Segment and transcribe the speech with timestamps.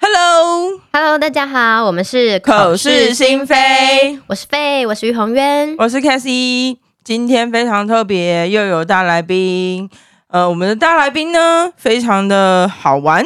[0.00, 9.88] Hello，Hello，大家好，我们是口是心非，我是 Faye，我是于宏渊，我是 Cassie，今天非常特别，又有大来宾。
[10.28, 13.24] 呃，我们的大来宾呢，非常的好玩。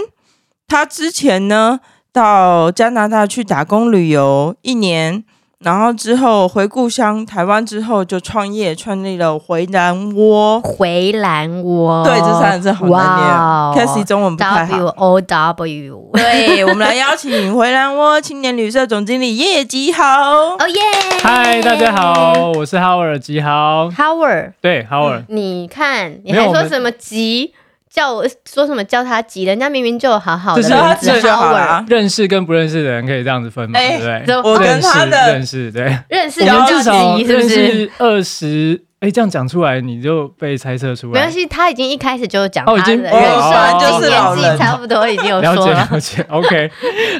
[0.68, 1.80] 他之前呢，
[2.12, 5.24] 到加拿大去打工旅游一年。
[5.62, 10.61] 然后之后回故乡台湾之后就创业，创立了回南窝。
[10.61, 13.86] 回蓝窝，对，这三个字好难念。
[13.86, 14.79] Cassie 中文不太好。
[14.79, 16.11] W O W。
[16.14, 20.04] 对，我们来邀请回蓝窝青年旅社总经理叶吉豪。
[20.04, 20.80] 哦耶！
[21.22, 23.88] 嗨，大家好，我是 Howard 吉豪。
[23.96, 25.26] Howard，对 Howard。
[25.29, 27.54] 你看，你还说什么吉？
[27.92, 29.44] 叫我说什么叫他急？
[29.44, 31.84] 人家明明就好好的，就是他这就好了。
[31.88, 33.78] 认识跟不认识的人可以这样子分嘛？
[33.78, 34.36] 对不对？
[34.42, 38.82] 我跟他的认识，对认识，我们至少认识二十。
[39.00, 41.12] 哎，这样讲出来你就被猜测出来。
[41.14, 43.18] 没关系，他已经一开始就讲，哦，已经认识，
[43.80, 45.74] 就是年纪差不多已经有说了。
[45.74, 46.70] 了解了解，OK。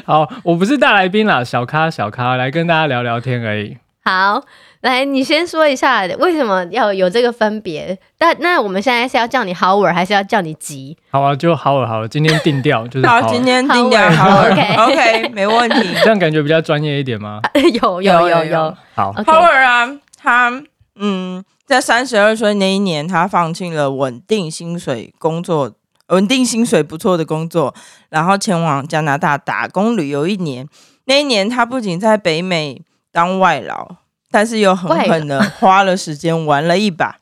[0.05, 3.77] 好，我不是大来宾啦，小咖小咖来跟大家聊聊天而已。
[4.05, 4.43] 好。
[4.83, 7.97] 来，你先说一下为什么要有这个分别？
[8.17, 10.97] 但那我们现在是要叫你 Howard 还是要叫你吉？
[11.09, 12.07] 好啊，就 Howard 好了。
[12.09, 14.51] 今天定调就是 好，今天定调 Howard
[14.83, 15.95] OK，没问题。
[16.03, 17.39] 这样感觉比较专业一点吗？
[17.81, 18.75] 有有有有。
[18.93, 20.51] 好，Howard 啊，他
[20.97, 25.71] 嗯，在三十二岁那一年，他放弃了稳定薪水工作，
[26.09, 27.73] 稳定薪水不错的工作，
[28.09, 30.67] 然后前往加拿大打工旅游一年。
[31.05, 32.81] 那一年，他不仅在北美
[33.13, 33.95] 当外劳。
[34.33, 37.19] 但是又狠狠的花了时间玩了一把，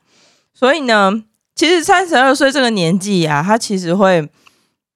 [0.54, 1.22] 所以呢，
[1.54, 4.26] 其实三十二岁这个年纪啊，他其实会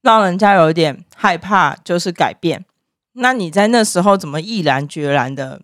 [0.01, 2.65] 让人家有点害怕，就是改变。
[3.13, 5.61] 那你在那时候怎么毅然决然的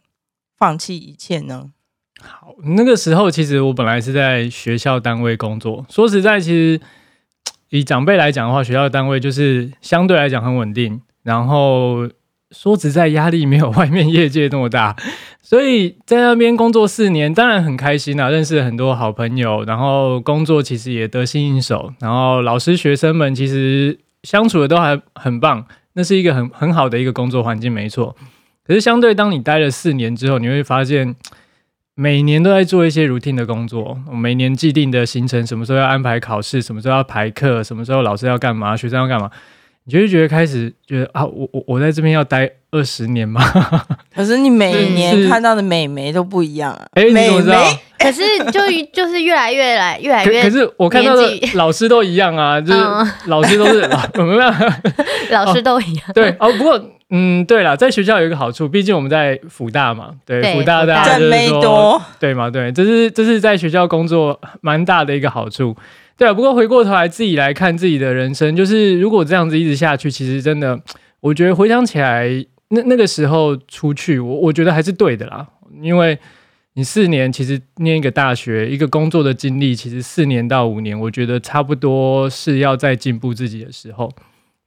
[0.58, 1.70] 放弃一切呢？
[2.20, 6.78] 好，那个时候其实我本来是在学校单位工作，说实在，其实
[7.70, 12.11] 以长辈来讲的话，学校单位就是相对来讲很稳定，然后。
[12.53, 14.95] 说实在，压力没有 外面业界那么大，
[15.42, 28.14] 所以在那边工作四年，当然很开心啊，认识了很多好朋友，然后工作其实也得心应手，然后老师学生们其实相处的都还很棒，那是一个很很好的一个工作环境，没错。
[28.64, 31.17] 可是相对当你待了四年之后，你会发现
[31.95, 39.30] 每年都在做一些 routine 的工作，每年既定的行程，什么时候要安排考试，什么时候要排课，什么时候老师要干嘛，学生要干嘛。
[39.84, 43.42] 你就会觉得开始觉得啊，我我我在这边要待二十年吗？
[44.14, 46.86] 可是你每年看到的美眉都不一样啊！
[46.92, 47.62] 哎，你怎么知道？
[47.98, 48.20] 可是
[48.50, 48.60] 就
[48.92, 51.22] 就是越来越来越来越，可是我看到的
[51.54, 52.80] 老师都一样啊，就是
[53.26, 54.52] 老师都是老有没有？
[55.30, 56.04] 老师都一样。
[56.14, 65.76] 对哦，不过嗯，对了，在学校有一个好处，毕竟我们在福大嘛，对，福大大家就是说对嘛，对，这是这是在学校工作蛮大的一个好处。
[66.22, 70.80] 对啊，不过回过头来自己来看自己的人生，就是如果这样子一直下去，其实真的，
[71.18, 72.28] 我觉得回想起来，
[72.68, 75.44] 那那个时候出去，我我觉得还是对的啦。
[75.80, 76.16] 因为
[76.74, 84.08] 你四年其实念一个大学，一个工作的经历，其实四年到五年，我觉得差不多是要在进步自己的时候。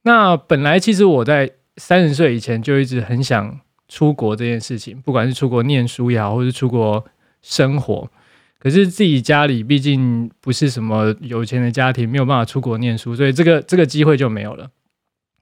[0.02, 3.58] 那本来其实我在三十岁以前就一直很想
[3.88, 7.02] 出国这件事情，不管是出国念书也好，或是出国
[7.40, 8.10] 生活。
[8.58, 14.70] 可是自己家里毕竟不是什么有钱的家庭，没有办法出国念书，所以这个这个机会就没有了。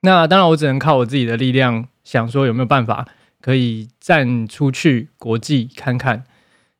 [0.00, 3.06] 那当然，我只能靠我自己的力量，想说有没有办法
[3.40, 6.24] 可以站出去国际看看。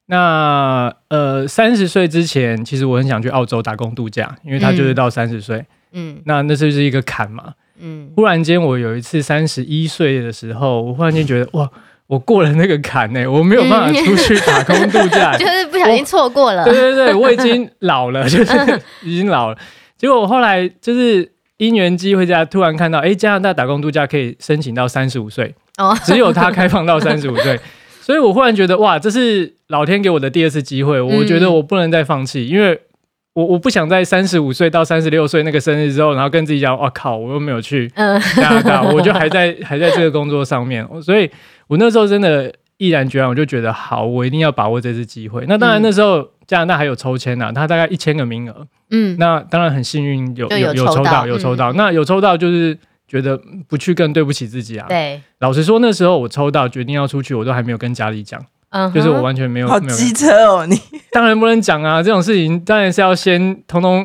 [0.06, 8.10] 那呃，三十岁之前，其实我很想去澳洲打工度假，因为他就是到三十岁，嗯，那那就是一个坎嘛，嗯。
[8.14, 11.70] 忽然间，我有一次三十一岁的时候，我忽然间觉得哇。
[12.06, 16.64] 我过了那个坎呢、欸，我没有办法出去打工度假、欸， 就是不小心错过了。
[16.64, 19.58] 对对对， 我已经老了，就是已经老了。
[19.96, 27.58] 结果我后来就是因缘机会下，突然看到，哎、欸，加拿大打工度假可以申请到三十五岁，哦，只有他开放到三十五岁，
[28.02, 32.80] 所以我忽然觉得，哇，这是老天给我的第二次机会，我觉得我不能再放弃，因为。
[33.34, 41.28] 我我不想在三十五岁到三十六岁那个生日之后，然后跟自己讲，哇靠，我又没有去加拿大，我就还在还在这个工作上面，所以
[41.66, 45.44] 我那时候真的毅然决然，我就觉得好，我一定要把握这次机会。
[45.48, 52.78] 那当然那时候加拿大还有抽签呐，他大概一千个名额，嗯，那当然很幸运有有有抽到有抽到，那有抽到就是
[53.08, 53.36] 觉得
[53.66, 54.86] 不去更对不起自己啊。
[54.88, 58.40] 对，老实说那时候我抽到决定要出去，我都还没有跟家里讲。
[58.74, 58.92] Uh.
[58.92, 60.66] 就是我完全没有，好机车哦！
[60.66, 60.76] 你
[61.12, 64.04] 当然不能讲啊，这种事情当然是要先通通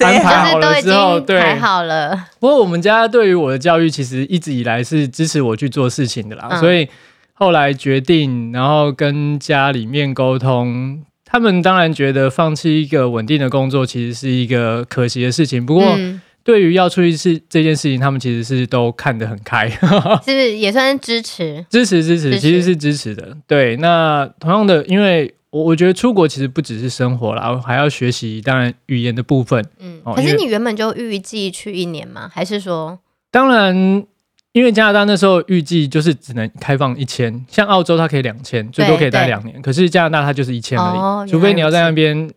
[0.00, 2.26] 安排好了之后，对，排好了。
[2.38, 6.86] 不过我们家对于我的教育其实一直以来是支持我去做事情的啦，嗯、所以
[7.32, 15.64] 后来决定，然后跟家里面沟通，他们当然觉得放弃一个稳定的工作其实是一个可惜的事情。
[15.64, 15.96] 不过，
[16.42, 21.64] 对于要出去是这件事情，他们其实是都看得很开， 是不是也算是支持？
[21.68, 23.36] 支持支持，其实是支持的。
[23.46, 29.64] 对，那同样的，因为我我觉得出国其实不只是生活啦，还要学习，当然语言的部分。
[29.78, 32.30] 嗯，可是你原本就预计去一年吗？
[32.32, 32.98] 还是说？
[33.30, 34.04] 当然。
[34.52, 39.62] 因为加拿大那时候预计就是只能开放一千，像澳洲它可以两千，最多可以待两年。
[39.62, 42.28] 可是加拿大它就是一千而已，哦、除非你要在那边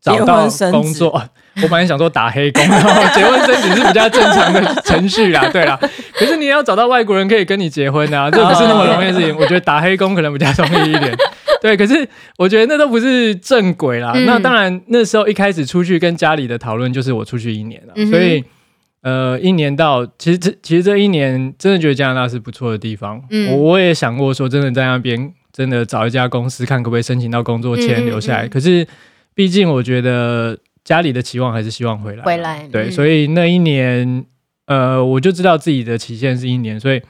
[0.00, 1.10] 找到工作。
[1.62, 5.78] 我本来想说打黑工，然后结婚生子是比较正常的程序啦，对啦。
[6.14, 9.36] 可是你要找到外国人可以跟你结婚啊，这不是那么容易的事情。
[9.36, 11.16] 我觉得打黑工可能比较容易一点。
[11.60, 12.08] 对，可是
[12.38, 14.12] 我觉得那都不是正轨啦。
[14.14, 18.44] 嗯、那当然那时候一开始出去跟家里的讨论就是我出去一年了，嗯、所以。
[19.02, 23.18] 呃，一年到，其实这其实这一年真的觉得加拿大是不错的地方。
[23.30, 28.46] 嗯，我我也想过说，真的在那边真的找一家公司，看可不可以申请到工作签留下来。
[28.46, 28.86] 可是，
[29.40, 32.22] 毕竟我觉得家里的期望还是希望回来。
[32.22, 34.26] 回来，对，嗯、所以那一年，
[34.66, 37.00] 呃，我就知道自己的期限是一年，所以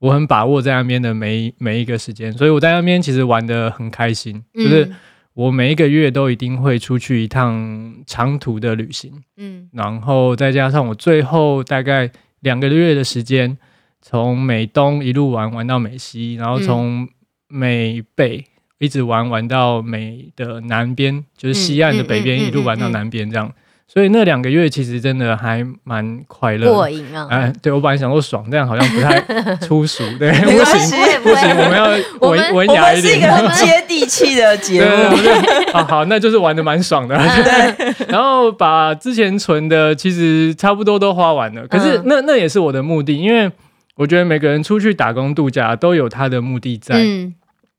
[0.00, 2.32] 我很把握在那边的每每一个时间。
[2.32, 4.84] 所以我在那边其实玩的很开心，就是。
[4.86, 4.94] 嗯
[5.38, 12.10] 我每一个月都一定会出去一趟长途的旅行，嗯，然后再加上我最后大概
[12.40, 13.56] 两个月的时间，
[14.02, 17.08] 从美东一路玩玩到美西，然后从
[17.46, 18.44] 美北
[18.78, 23.52] 一直玩玩到美的南边，就是西岸的北边一路玩到南边这样。
[23.90, 27.26] 所以那两个月其实真的还蛮快乐，过瘾啊！
[27.30, 29.18] 哎，对我本来想说爽，这样好像不太
[29.66, 35.16] 粗俗，对，不行不行，我们要文文雅一点，是一个 很接地气的节目。
[35.72, 37.16] 好好，那就是玩的蛮爽的。
[37.16, 43.50] 对，然后把之前存的其实差不多都花完了，可是那那也是我的目的，因为
[43.94, 46.94] 我觉得每个人出去打工度假都有他的目的在。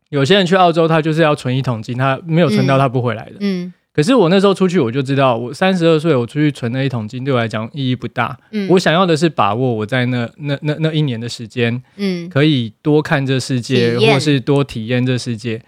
[0.09, 3.35] 有些人去澳洲，他就是要存一桶金，他没有存到，他不回来的。
[3.39, 3.73] 嗯。
[3.91, 8.37] 可是我那时候出去，我就知道，我三十二岁，我出去存那一桶金，对我来讲意义不大。
[8.51, 15.61] 嗯，我想要的是把握我在那那那那一年的时间，嗯，可以多看这世界，或是多体验这世界。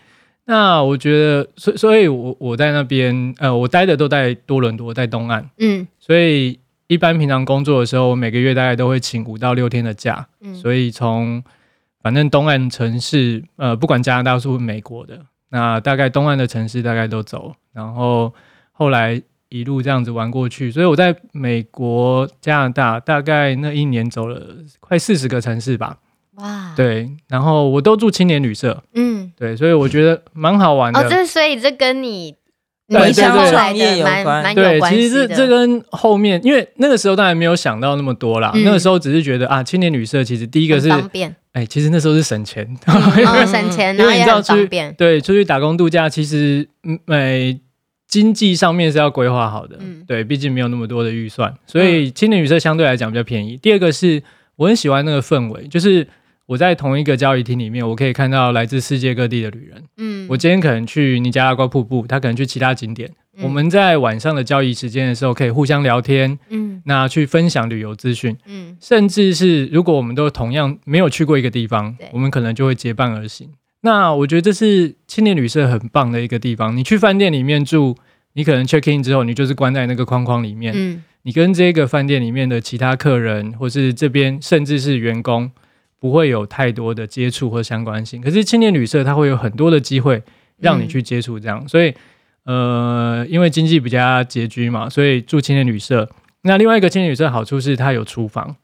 [0.45, 6.57] 那我觉得，所所以，我我在那边，呃，我待的都在多伦多，在东岸，嗯，所以
[6.87, 11.43] 一般平常工作的时候，我每个月大概都会请五到六天的假，嗯，所以从
[12.01, 15.19] 反正东岸城市，呃，不管加拿大是不是美国的。
[15.49, 18.33] 那大概东岸的城市大概都走，然后
[18.71, 24.41] 后来一路这样子玩过去，所以我在美国、加拿大大概那一年走了
[24.79, 25.97] 快四十个城市吧。
[26.35, 31.01] 哇，对，然后我都住青年旅社，嗯，对，所以我觉得蛮好玩的。
[31.01, 32.33] 哦，这所以这跟你
[32.99, 41.35] 你想创业有关，对，其实这这跟后面，因为那个时候当然没有想到那么多啦，嗯、那个时候只是觉得啊，青年旅社其实第一个是方便。
[41.53, 47.57] 哎、欸，其实那时候是省钱，嗯哦、 省钱，因为你知道出去对出去打工度假，其实嗯，哎，
[48.07, 53.55] 经济上面是要规划好的，嗯、对，毕竟没有那么多的预算，所以青年旅社相对来讲比较便宜。
[53.55, 54.23] 嗯、第二个是
[54.55, 56.07] 我很喜欢那个氛围，就是。
[56.51, 59.81] 我在同一个交易厅里面，我可以看到来自世界各地的旅人。
[59.95, 63.09] 嗯，我今天可能去尼加拉瓜瀑布，他可能去其他景点。
[63.37, 66.37] 嗯、我们在晚上的交易时间的时候，可以互相聊天。
[66.49, 68.35] 嗯，那去分享旅游资讯。
[68.47, 73.47] 嗯，甚至是如果我们都同样没有去过一个地方，我们可能就会结伴而行。
[73.83, 76.75] 那我觉得这是青年旅社很棒的一个地方。
[76.75, 77.95] 你去饭店里面住，
[78.33, 80.73] 你可能 check in 之后，你就是关在那个框框里面。
[80.75, 85.49] 嗯，你跟这个饭店里面的其他客人，或是这边甚至是员工。
[86.01, 90.19] 不会有太多的接触或相关性，可是青年旅社它会有很多的机会
[90.57, 91.93] 让你去接触，这样，嗯、所以
[92.43, 96.09] 呃，因为经济比较拮据嘛，所以住青年旅社。
[96.41, 98.55] 那另外一个青年旅社好处是它有厨房，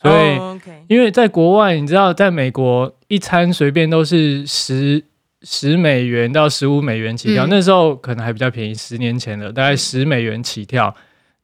[0.00, 0.56] 所以、oh.
[0.86, 5.02] 因为在国外，你知道，在美国一餐随便都是十
[5.42, 10.94] 十美元到十五美元起跳，嗯、那时候可能还比较便宜，十年前了，大概十美元起跳，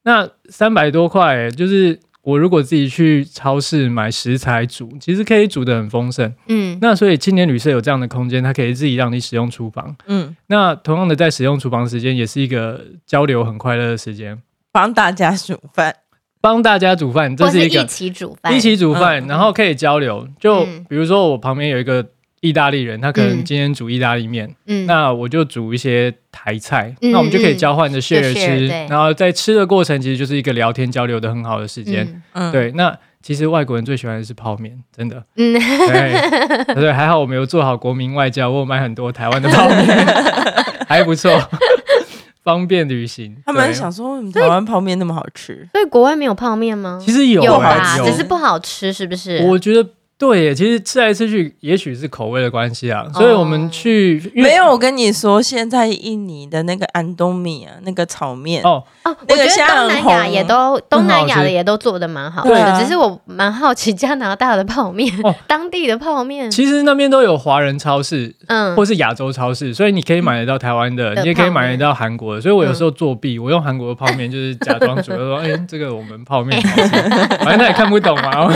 [0.05, 1.99] 那三百多块就是。
[2.25, 6.33] 我如果自己去超市买食材煮，其实可以煮的很丰盛。
[6.49, 9.95] 嗯，那所以青年旅社有这样的空间，它可以自己让你使用厨房。
[10.07, 14.40] 嗯，那同样的在使用厨房时间，也是一个交流很快乐的时间，
[14.73, 15.95] 帮大家煮饭，
[16.40, 20.26] 帮大家煮饭，这是一个一起煮饭，一起煮饭，嗯、然后可以交流。
[20.40, 22.04] 就比如说我旁边有一个。
[22.45, 32.71] 意大利人，他可能今天煮意大利面，嗯，那我就煮一些台菜，嗯、那我们就可以交换着 share 吃，然后在吃的过程其实就是一个聊天交流的很好的时间，嗯，对。
[32.73, 40.07] 那其实外国人最喜欢的是泡面，真的，嗯，对，对，还好我没有做好国民外交，我有买很多台湾的泡面，
[40.87, 41.33] 还不错，
[42.43, 43.35] 方便旅行。
[43.47, 47.01] 他们想说，台湾泡面那么好吃，所以国外没有泡面吗？
[47.03, 49.43] 其实有，有吧，只是不好吃，是不是？
[49.49, 49.89] 我觉得。
[50.16, 53.04] 对，其实吃来吃去，也许是口味的关系啊。
[53.12, 72.40] 所以我们去、哦、没有，我跟你说，现在印尼的那个安东米啊，那个炒面哦哦，那个、我觉得东南亚也都东南亚的也都做的蛮好的，只是我蛮好奇加拿大的泡面，哦、当地的泡面，其实那边都有华人超市，嗯，或是亚洲超市，所以你可以买得到台湾的，嗯、你也可以买得到韩国的。
[72.40, 76.88] 所以我有时候作弊，嗯、我用韩国的泡面，就是假装主 要说，哎、欸，这个我们泡面好吃，
[77.44, 78.49] 反正他也看不懂嘛。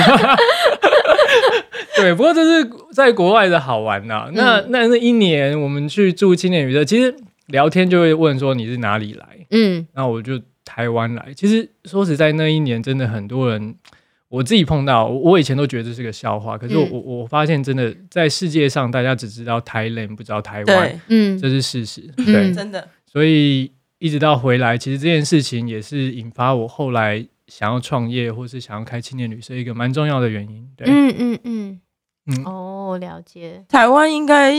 [2.01, 4.31] 对，不过这是在国外的好玩呐、啊。
[4.33, 7.15] 那那那一年我们去住青年旅社，其实
[7.47, 9.27] 聊天就会问说你是哪里来？
[9.51, 11.33] 嗯，那我就台湾来。
[11.35, 13.75] 其实说实在，那一年真的很多人，
[14.29, 16.59] 我自己碰到，我以前都觉得这是个笑话。
[16.59, 21.01] 可是我、嗯、我发现真的在世界上，大家只知道 Thailand，不知道台湾。
[21.09, 22.03] 嗯，这是事实。
[22.17, 22.87] 对，真的。
[23.07, 30.69] 所以一直到回来，其实这件事情也是引发我后来想要创业，或是想要开青年旅社一个蛮重要的原因。
[30.77, 31.81] 对，嗯嗯嗯。
[32.29, 33.65] 嗯、哦，了解。
[33.69, 34.55] 台湾应该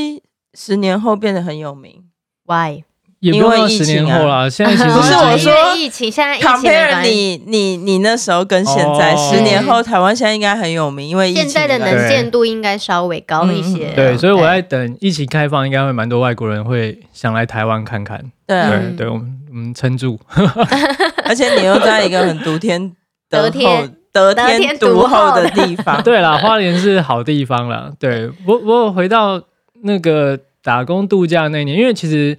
[0.54, 2.04] 十年后变得很有名
[2.46, 2.84] ，Why？
[3.22, 13.92] 因为十年后啦， 现在其实不是我说疫情，现在疫情 compare 你你你那时候跟现在，哦、十年后台湾现在应该很有名，因为现在的能见度应该稍微高一些。
[13.94, 18.24] 对，所以我在等疫情开放，应该会蛮多外国人会想来台湾看看。
[18.48, 20.18] 对、啊、对，对，我们我们撑住。
[21.26, 22.96] 而且你又在一个很独天
[23.30, 23.96] 得天。
[24.12, 27.92] 得天独厚的地方，对啦，花莲是好地方啦。
[28.00, 29.42] 对，我我回到
[29.84, 32.38] 那个打工度假那年，因为其实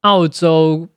[0.00, 0.88] 澳洲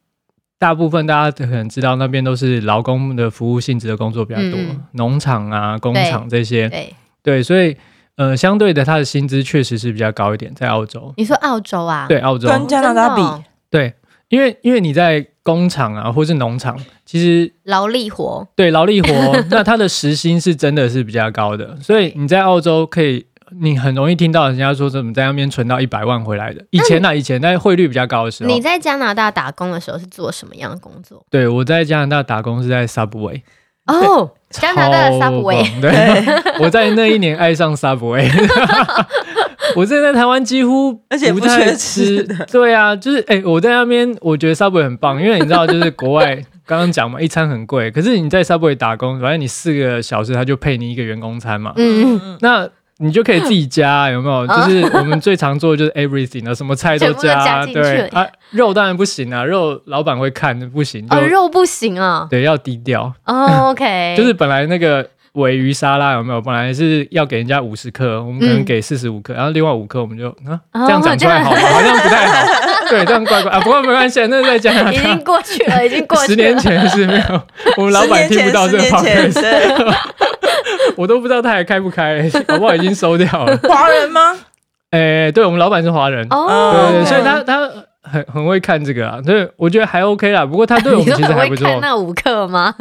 [0.58, 4.60] 大部分大家可能知道，那边都是劳工的服务性质的工作比较多，
[4.94, 7.78] 农、嗯、场啊、工厂这些，对，对，对，所以
[8.16, 11.14] 呃，相对的，他的薪资确实是比较高一点，在澳洲。
[11.18, 12.06] 你说澳洲啊？
[12.10, 13.94] 对，澳洲跟加拿大比，对。
[14.28, 16.78] 因为因为你在工厂啊，或是农场，
[17.08, 19.10] 其实劳力活，对劳力活，
[19.50, 23.26] 那他的时薪是真的是比较高的，所以你在澳洲可以，
[23.60, 26.64] 你很容易听到人家说怎么在那边存到一百万回来的。
[26.70, 31.26] 以前呢、啊，以前在汇率比较高的时候，你在加拿大打工的时候是做什么样的工作？
[31.32, 33.42] 对，我在加拿大打工是在 Subway。
[33.88, 35.92] 哦， 加拿大的 Subway，对，
[36.62, 38.30] 我在那一年爱上 Subway。
[39.76, 46.36] 我之前在台湾几乎而且不太吃，对啊，就是哎、欸，我在那边我觉得 Subway 很棒，因为你知道，就是国外
[46.66, 52.68] 刚刚讲嘛，一餐很贵，可是你在 Subway 打工，反正你四个小时他就配你一个员工餐嘛，嗯，那
[53.02, 54.46] 你就可以自己加，有没有？
[54.48, 63.14] 就是我们最常做的就是 everything 啊，什么菜都加，加对啊，肉当然不行啊，肉老板会看不行，哦，肉不行啊，对，要低调。
[63.26, 65.08] 哦，OK，就是本来那个。
[65.34, 66.42] 鮪鱼沙拉有没有？
[66.42, 71.60] 本来是要给人家五十克，我们可能给四十五克，然后另外五克我们就啊，这样讲出来好吗？
[71.60, 72.46] 好像不太好，
[72.90, 73.60] 对，这样怪怪啊。
[73.60, 76.28] 不过没关系，那在加拿大已经过去了， 已经过去了。
[76.28, 77.42] 十年前是没有，
[77.78, 79.32] 我们老板听不到这个旁边，
[80.98, 82.76] 我都不知道他还开不开，好不好？
[82.76, 83.56] 已经收掉了。
[83.64, 84.36] 华人吗？
[84.92, 87.70] 哎，对，我们老板是华人，对对，所以他他。
[88.12, 90.46] 很很会看这个啊，所以我觉得还 OK 啦。
[90.46, 91.66] 不过他对我们 其实还不错。
[91.68, 92.74] 看那五克吗？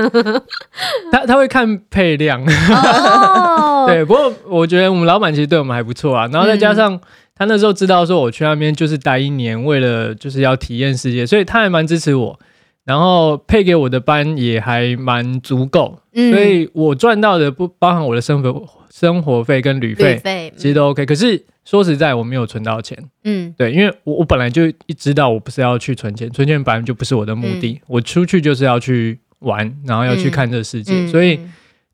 [1.12, 2.40] 他他会看配量。
[2.40, 3.86] Oh.
[3.90, 6.26] 对，不过我觉得我们老板其实对我们还不错啊。
[6.32, 6.98] 然后再加上
[7.36, 12.38] 他那时候知道说我去那边就是待一年，为了就是要体验世界，所以他还蛮支持我。
[12.84, 18.66] 然后配给我的班也还蛮足够，嗯、所以我赚到的不包含我的生活
[18.98, 21.06] 生活费跟旅费，费其实都 OK。
[21.06, 31.38] 可是说实在，我没有存到钱，嗯，对，因为我我本来就一知道我不是要去存钱，存钱本来就不是我的目的，嗯、我出去就是要去玩，然后要去看这个世界，嗯、所以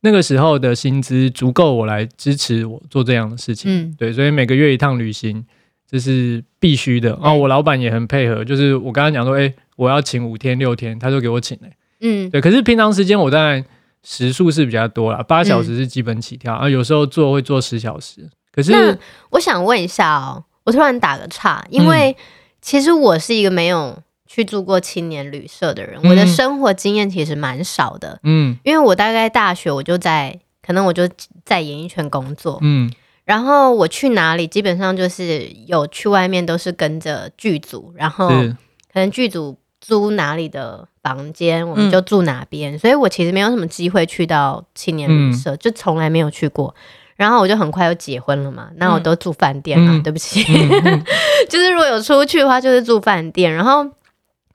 [0.00, 5.44] 那个时候的薪资足够我来支持我做这样的事情，嗯，对，所以每个月一趟旅行
[5.90, 7.10] 这是必须的。
[7.10, 9.52] 然后我老板也很配合，就是我刚刚讲说，哎。
[9.76, 11.68] 我要请五天六天，他就给我请嘞。
[12.00, 12.40] 嗯，对。
[12.40, 13.64] 可是平常时间我当然
[14.04, 18.28] 时数是比较多啦，八小时是基本起跳，嗯、啊，有时候做会做十小时。
[18.52, 18.96] 可是那
[19.30, 22.14] 我想问一下哦，我突然打个岔，因为
[22.60, 28.20] 其实我是一个没有去住过青年旅社的人，嗯、我的生活经验其实蛮少的。
[28.22, 31.08] 嗯，因为我大概大学我就在，可能我就
[31.44, 32.58] 在演艺圈工作。
[32.60, 32.92] 嗯，
[33.24, 39.58] 然后我去哪里，基本上就是有去外面都是跟着剧组，然后可能剧组。
[39.86, 42.74] 租哪里的房间，我们就住哪边。
[42.74, 46.74] 嗯、所以我其实没有什么机会去到青年旅社，嗯、就从来没有去过。
[47.16, 49.92] 然后我就很快又结婚了嘛，那我都住饭店了。
[49.92, 51.04] 嗯、对不起，嗯、
[51.50, 53.52] 就是如果有出去的话，就是住饭店。
[53.52, 53.86] 然后，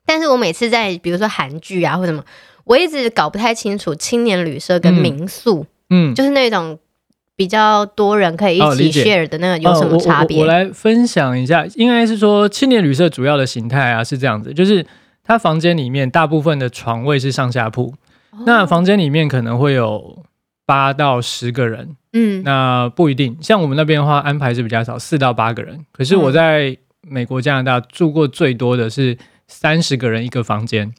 [0.04, 2.24] 但是我每次在比如说韩剧啊或什么，
[2.64, 6.76] 我一直搞不太清楚青年旅社跟民宿，嗯，就是那种
[7.36, 10.40] 比较多人可以一起 share 的那个有什么差别？
[10.40, 14.84] 我来分享一下，应该是说青年旅社主要的形态啊是这样子，就是。
[15.30, 17.94] 他房间里面大部分的床位是上下铺，
[18.32, 20.24] 哦、那房间里面可能会有
[20.66, 23.38] 八到十个人，嗯，那不一定。
[23.40, 25.86] 像我们那边的话，安排是比较少，四到八个人。
[25.92, 30.92] 可是我在美国、加拿大住过最多的是三十个人一个房间，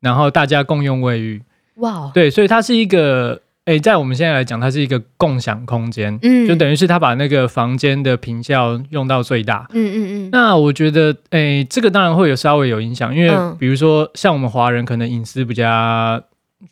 [0.00, 1.42] 然后大家共用卫浴。
[1.74, 3.42] 哇，对，所以它是一个。
[3.64, 10.28] 哎，在我们现在来讲，它是一个共享空间，嗯，就等于是他把那个房间的坪效用到最大，嗯嗯嗯。
[10.30, 16.22] 那我觉得，哎，这个当然会有稍微有影响，因为比如说像我们华人可能隐私比较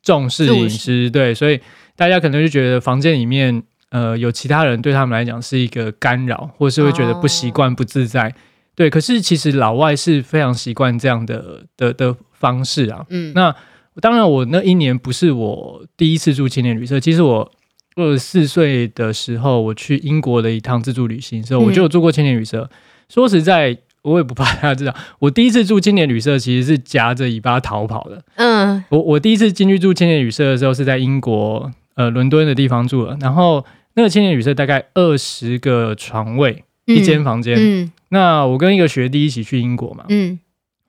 [0.02, 1.58] 重视隐私，对，所以
[1.96, 8.34] 大家可能就觉得房间里面呃有其他人对他们来讲是一个干扰，或是会觉得不习惯、不自在，
[8.74, 8.90] 对。
[8.90, 13.56] 可是其实老外是非常习惯这样的的的方式啊，嗯，那。
[14.00, 16.98] 当然，我那一年不是我第一次住青年旅社。
[16.98, 17.52] 其实我
[17.96, 22.62] 二十四岁的时候，我去英国的一趟自助旅行的时候，我就有住过青年旅社。
[22.62, 22.76] 嗯、
[23.08, 28.24] 说实在，我也不怕大家知道，我第一次住青年旅社其实是夹着尾巴逃跑的。
[28.36, 37.56] 嗯，我我第一次进去住青年旅社的时候是在英国呃伦敦的地方住了，然后那个青年旅社大概二十个床位，嗯、一间房间。
[37.58, 40.06] 嗯，那我跟一个学弟一起去英国嘛。
[40.08, 40.38] 嗯。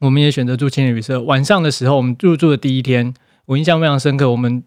[0.04, 1.22] 我们也选择住青年旅社。
[1.22, 3.14] 晚上的时候，我们入住的第一天，
[3.46, 4.30] 我印象非常深刻。
[4.30, 4.62] 我们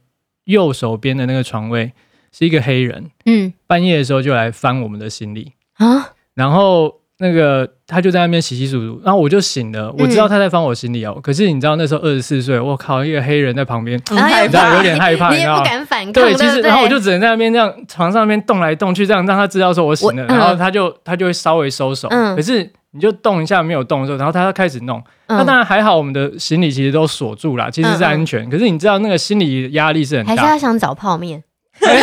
[0.44, 1.92] 右手边的那个床位
[2.32, 11.12] 是一个黑人，嗯，半夜的时候就来翻我们的行李啊，然后那个他就在那边洗洗漱漱，然后我就醒了，我知道他在翻我行李哦。
[11.16, 22.72] 嗯、可是你知道那时候二十四岁，我靠，一个黑人在旁边， 你知道有点害怕，你也不敢反抗，对，其实然后我就只能在那边这样床上面动来动去，这样让他知道说我醒了，嗯、然后他就他就会稍微收手，嗯、可是。
[22.96, 24.98] 你就动一下没有动的时候，然后他就开始弄。
[25.26, 28.42] 嗯、那当然还好，我们的行李其实都锁住了，其实是安全。
[28.44, 30.34] 嗯嗯，可是你知道那个心理压力是很大。
[30.34, 31.42] 还是他想找泡面？
[31.80, 32.02] 欸、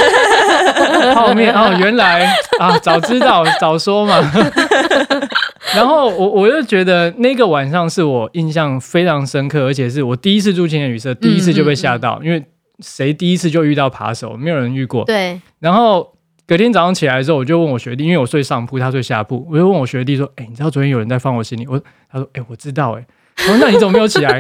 [1.16, 4.20] 泡面哦，原来啊，早知道早说嘛。
[5.76, 12.46] 然后我我就觉得那个晚上是我印象非常深刻，而且是我第一次住青年旅社，第一次就被吓到，因为
[12.80, 15.04] 谁第一次就遇到扒手，没有人遇过。
[15.06, 16.13] 对，然后。
[16.46, 21.82] 隔天早上起来的时候，我就问我学弟，因为我睡上铺，他睡下铺，我就问我学弟说：“哎、欸，你知道昨天有人在放我行李？”我
[22.12, 23.06] 他说：“哎、欸，我知道。”哎，
[23.38, 24.38] 我说：“那你怎么没有起来？”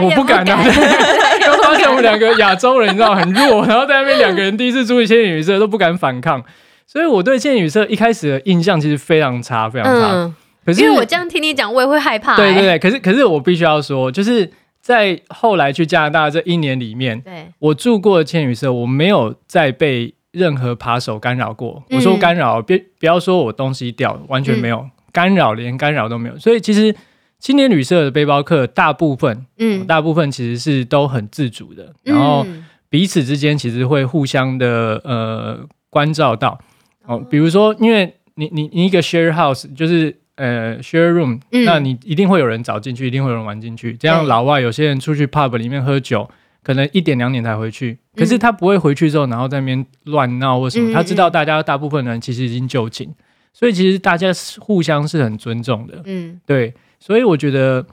[0.00, 0.64] 我， 我不敢啊！
[0.64, 6.42] 就发现我们两个亚洲人，你知道很弱，然后在那边两个人第一次住一青年旅社都不敢反抗，
[6.86, 10.12] 所以我对青年旅社一开始的印象其实非常差，非常差。
[10.12, 12.36] 嗯、可是因为我这样听你讲，我也会害怕、欸。
[12.36, 14.48] 对对对，可是可是我必须要说，就是
[14.80, 20.14] 在后来去加拿大这一年里面，对我住过的青年旅社，我没有再被。
[20.36, 26.38] 任何扒手干扰过，我说干扰，别不要说我东西掉，完全没有、嗯、干扰，连干扰都没有。
[26.38, 26.94] 所以其实
[27.38, 32.46] 青年旅社的背包客大部分，嗯，大部分其实是都很自主的，嗯、然后
[32.90, 36.60] 彼此之间其实会互相的呃关照到。
[37.06, 43.94] 哦，比如说，因为你你你一个 share house 就是呃 share room，、嗯、那你一定会有人找进去，一定会有人玩进去。
[43.94, 46.28] 这样老外有些人出去 pub 里面喝酒。
[46.66, 50.92] 可能一点两点才回去，可是他不会回去之后，然后在那边乱闹或什么。
[50.92, 53.08] 他知道大家大部分人其实已经就寝，
[53.52, 56.02] 所以其实大家互相是很尊重的。
[56.06, 57.86] 嗯，对，所以我觉得，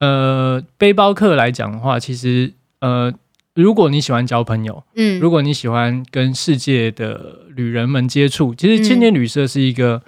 [0.00, 3.10] 呃，背包客来讲的话，其实呃，
[3.54, 10.02] 如果你喜欢交朋友，嗯，如果你喜欢跟世界的旅人们接触，其实青年旅社是一个。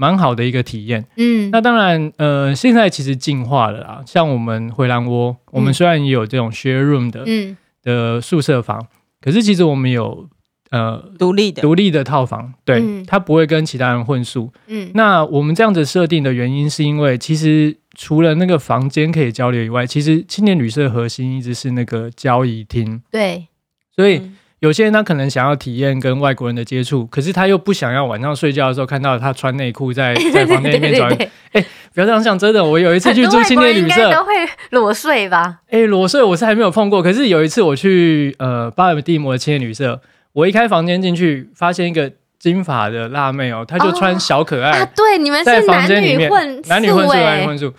[0.00, 4.02] 蛮好的一个体验，嗯，那当然，呃，现在其实进化了啦。
[4.06, 8.86] 像我们回蓝窝，我们虽然也有这种 share room 的，嗯，的宿舍房，
[9.20, 10.26] 可是其实我们有
[10.70, 11.60] 呃独立的。
[11.60, 14.90] 独立的套房，对，嗯，它不会跟其他人混宿，嗯。
[14.94, 23.48] 那我们这样子设定的原因，是因为其实除了那个房间可以交流以外，其实青年旅社的核心一直是那个交易厅，对，
[23.94, 24.22] 所以。
[24.60, 31.10] 嗯有些人他可能想要体验跟外国人的接触，可是他又不想要晚上睡觉的时候看到他穿内裤在 在房间里面转。
[31.14, 34.32] 哎、欸，不要这样想，真的，我有一次去住青年旅社，都会
[34.68, 35.60] 裸睡吧？
[35.70, 39.98] 哎、欸，裸睡我是还没有碰过，可是有一次我去呃巴尔的摩的青年旅社，
[40.34, 47.72] 我一开房间进去，发现一个金发的辣妹哦，她就穿小可爱，哦啊、对，你们是男女混男女混宿，男女混宿。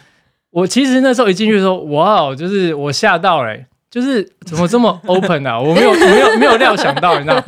[0.50, 3.68] 我其实那时候一进去的时候，哇，就是我吓到了、欸。
[3.92, 5.60] 就是怎么这么 open 啊？
[5.62, 7.42] 我没有，没有，没有料想到，你知道？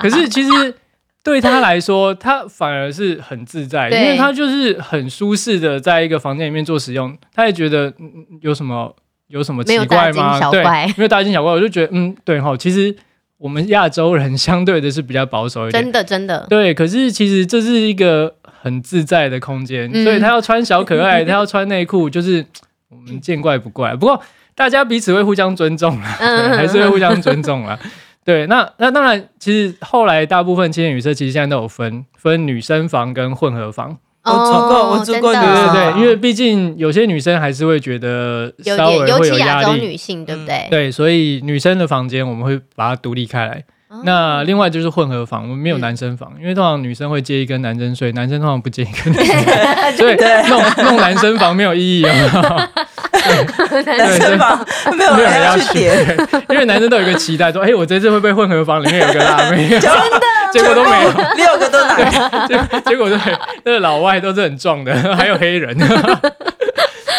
[0.00, 0.74] 可是其实
[1.22, 7.92] 对他来说，他反而是很自在，对因为他就是很舒适的在一个房间里面做使用，他也觉得
[8.40, 8.96] 有什么
[9.28, 10.40] 有什么奇怪吗？
[10.50, 10.64] 对，
[10.96, 11.52] 没有大惊小怪。
[11.52, 12.96] 我就觉得，嗯，对哈，其实
[13.36, 16.46] 我们亚洲人相对的是比较保守一点，真的，真的。
[16.48, 22.46] 对，可是其实这是一个很自在的空间，嗯、所以他要穿小可爱，他要穿内裤，就是
[22.88, 23.94] 我们见怪不怪。
[23.94, 24.18] 不过。
[24.54, 26.08] 大家彼此会互相尊重啦，
[26.56, 27.78] 还是会互相尊重啦。
[28.24, 33.96] 对，那那当然，其实后来大部分青年旅社其实现在都有分分女生房跟混合房。
[34.22, 40.68] 我住过，我住过，对对对，因为毕竟有些女生还是会觉得稍微会有压力，女性对不对？
[40.70, 43.64] 对，所以女生的房间我们会把它独立开来。
[44.04, 50.14] 那另外就是混合房，我们没有男生房，因为通常女生会介意跟男生睡，男生通常不介意跟男生， 所以
[50.48, 52.70] 弄弄男生房没有意义啊。
[53.98, 56.16] 男生房没有人要去点，
[56.50, 60.20] 因为男生都有一个期待，说：“哎，我这次会不会混合房里面有个辣妹？”真的，
[60.52, 62.48] 结果都没有，六个都男。
[62.48, 62.58] 结
[62.90, 63.18] 结果对，
[63.64, 65.76] 那个老外都是很壮的，还有黑人。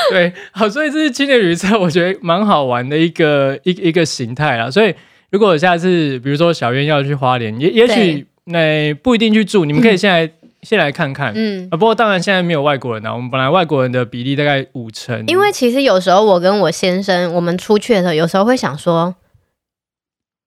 [0.10, 4.70] 对，好，所以这是青年旅社，我觉得蛮好玩的一个一一个形态啦。
[4.70, 4.94] 所以
[5.30, 10.32] 如果下次比如说小渊要去花莲，也也许那不一定去住，你们可以先来、嗯、
[10.64, 11.34] 先来看看。
[11.36, 15.26] 嗯，啊，不过当然现在没有外国人啊，我们本来外国人的比例大概五成。
[15.28, 19.16] 因为其实有时候我跟我先生我们出去的时候，有时候会想说，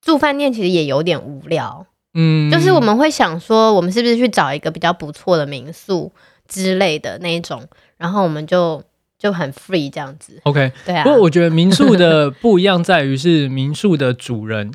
[0.00, 1.86] 住饭店其实也有点无聊。
[2.14, 6.12] 嗯，就是我们会想说，我们是不是去找一个比较不错的民宿
[6.46, 8.82] 之类的那一种，然后我们就。
[9.16, 11.02] 就很 free 这样子，OK，对啊。
[11.02, 14.70] 不过我觉得民宿的不一样在于是民宿的主人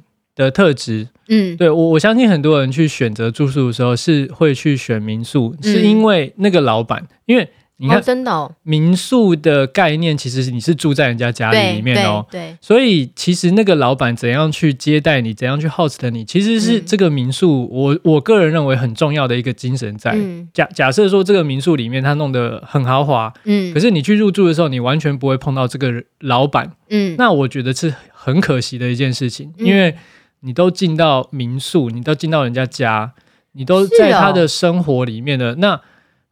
[0.46, 7.48] 的特质，嗯，对我我相信很多人去选择住宿的时候是会去选民宿，嗯、是因为那个老板，因为。
[7.82, 12.26] 你看，真的民宿的概念，其实你是住在人家家里里面哦。
[12.30, 20.14] 对，所以其实那个老板怎样去接待你，怎样去 host 你，其实是这个民宿我我个人认为很重要的一个精神在。
[20.54, 29.96] 假假设说这个民宿里面他弄得很豪华，嗯，可是你去入住的时候，你完全不会碰到这个老板，嗯，那我觉得是很可惜的一件事情，因为
[30.42, 33.14] 你都进到民宿，你都进到人家家，
[33.54, 35.82] 你都在他的生活里面的那。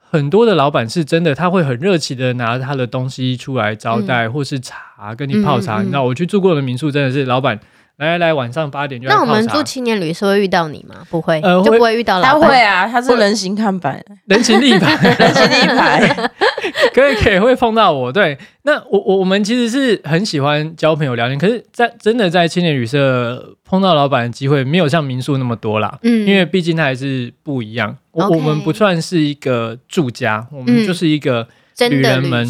[0.10, 5.82] 很多的老板是真的，他会很热情的拿他的东西出来招待，嗯、或是茶跟你泡茶。
[5.82, 7.60] 嗯嗯嗯、你知道我去住过的民宿，真的是老板。
[7.98, 9.16] 来来来，晚上八点就要。
[9.16, 10.98] 那我们住青年旅社会遇到你吗？
[11.10, 12.42] 不会，呃，就不会遇到老板。
[12.42, 16.30] 他会啊，他是人形看板，人形立牌， 人形立牌，
[16.94, 18.12] 可以可以会碰到我。
[18.12, 25.98] 对，那我我我们其实是很喜欢交朋友聊天，可是在真的在青年旅社碰到老板的机会没有像民宿那么多啦。
[26.04, 27.98] 嗯，因为毕竟它还是不一样。
[28.12, 31.48] 我我们不算是一个住家，我们就是一个
[31.90, 32.48] 旅人们。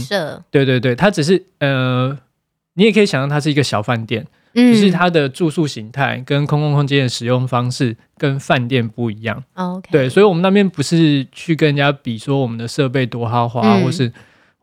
[0.52, 2.18] 对对对，它只是呃，
[2.74, 4.28] 你也可以想象它是一个小饭店。
[4.58, 9.44] 就是它的住宿形态跟公共空间的使用方式跟饭店不一样。
[9.56, 9.92] Okay.
[9.92, 14.12] 对，所以我们那边不是去跟人家比说我们的设备多豪华，嗯、或是。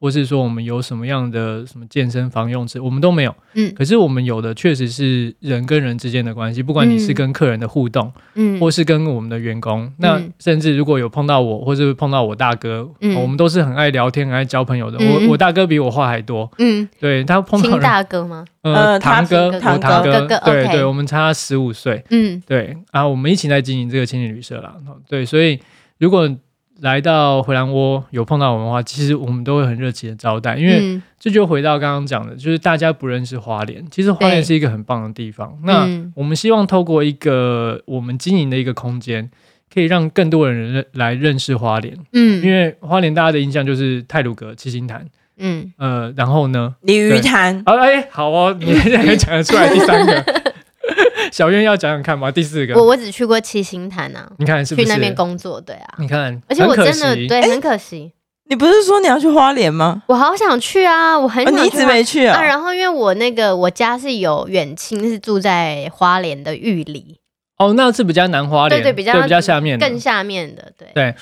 [0.04, 3.34] 或是说我们有什么样的什么健身房用词，我们都没有。
[3.54, 14.98] 嗯，可是我们有的确实是人跟人之间的关系，不管你是跟客人的互动，嗯，或是跟我们的员工，那甚至如果有碰到我，或是碰到我大哥，嗯，我们都是很爱聊天、很爱交朋友的。
[14.98, 18.44] 我我大哥比我话还多，嗯，对他碰到亲大哥吗？
[18.60, 24.74] 呃，堂哥，我堂哥，对对，我们差十五岁，嗯，对啊，我们一起在经营这个青年旅社啦，
[25.08, 25.58] 对，所以
[25.96, 26.30] 如果。
[26.80, 35.56] 来到回蓝窝有碰到我们的话，其实我们都会很热情的招待，因为这就回到刚刚讲的，就是大家不认识花莲，其实花莲是一个很棒的地方。
[35.62, 39.30] 那我们希望透过一个我们经营的一个空间，
[39.72, 41.96] 可以让更多人认来认识花莲。
[42.12, 45.06] 嗯，因为花莲大家的印象就是泰鲁阁、七星潭。
[45.37, 46.76] 嗯，呃，然后呢？
[46.82, 47.60] 鲤鱼潭。
[47.66, 50.24] 啊，哎，好哦，你现在可以讲得出来第三个。
[51.34, 52.30] 小渊要讲讲看吗？
[52.30, 55.60] 第四个，我我只去过七星潭呐，你看是不是去那边工作？
[55.60, 58.12] 对啊，你看，而且我真的对很可惜。
[58.48, 60.04] 你不是说你要去花莲吗？
[60.06, 62.40] 我好想去啊，我很想去，你一直没去啊。
[62.40, 67.18] 然后因为我那个我家是有远亲是住在花莲的玉里，
[67.58, 71.12] 哦，那是比较南花莲，对对，比较比较下面，更下面的，对对。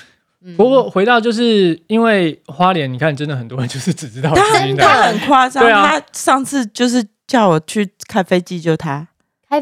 [0.55, 5.67] 不过回到就是因为花莲，你看真的很多人就是只知道七星潭，他很夸张。
[5.67, 9.07] 他上次就是叫我去开飞机，就他。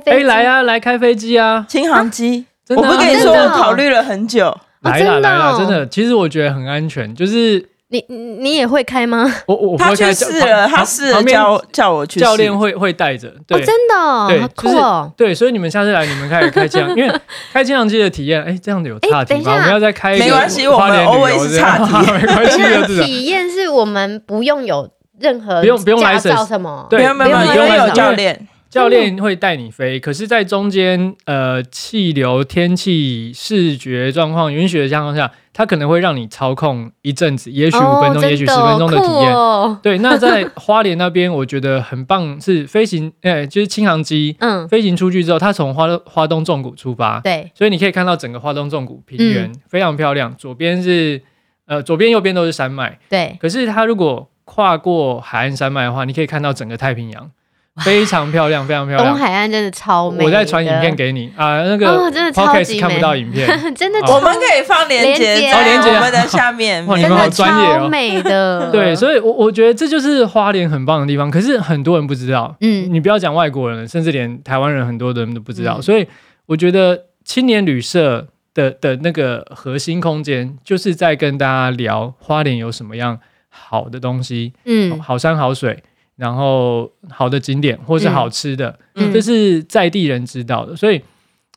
[0.06, 2.46] 哎，来啊，来开飞机啊，轻航机。
[2.70, 4.56] 我不跟你说，我考虑了很久。
[4.82, 7.14] 来了来了，真的，其实我觉得很安全。
[7.14, 9.32] 就是你你也会开吗？
[9.46, 13.32] 我我他去试了，他试了教叫我去，教练会会带着。
[13.46, 15.12] 对，真的，对，酷哦。
[15.16, 17.14] 对，所以你们下次来，你们开始开这样， 因为
[17.54, 19.54] 开轻航机的体验，哎，这样子有差题吗？
[19.54, 23.04] 我们要再开一个，没关系，我们 always 差题，没关系。
[23.04, 28.48] 体验是我们不用有任何不用不用来什么，对，没有没有，因为有教练。
[28.72, 39.34] 教练会带你飞，可是，在中间，呃，气流、天气、视觉状况允许的情况下，它可能会让你操控一阵子，也许五分钟，哦、也许十分钟的体验。
[39.36, 51.22] 哦、对，那在花莲那边，我觉得很棒，是飞行，哎、欸，就是轻航机，嗯，飞行出去之后，它从花花东纵谷出发，对，所以你可以看到整个花东纵谷平原、嗯、非常漂亮，左边是，
[51.66, 53.38] 呃，左边右边都是山脉，对。
[53.42, 57.30] 可是它如果跨过海岸山脉的话，你可以看到整个太平洋。
[57.86, 59.08] 非常漂亮，非常漂亮。
[59.08, 60.26] 东海岸真的超美。
[60.26, 62.80] 我再传影片给你啊，那个真的超级美。
[62.82, 64.00] 看不到影片， 真的。
[64.14, 66.86] 我们可以放链接，放链接我们的下面。
[66.86, 67.88] 哇，你们好专业哦。
[67.88, 68.70] 美的。
[68.72, 71.32] 对，所以，我我觉得这就是花莲很棒的地方。
[71.32, 72.54] 可是很多人不知道。
[72.60, 72.94] 嗯。
[72.94, 75.80] 你不要讲外国人，甚至连台湾人很多的人都不知道。
[75.80, 76.06] 所以
[76.48, 85.82] 我觉得青年旅社的的那个核心空间，就是在跟大家聊花莲有什么样好的东西，嗯，好山好水，
[86.22, 91.02] 然后好的景点或是好吃的，嗯，这是在地人知道的，所以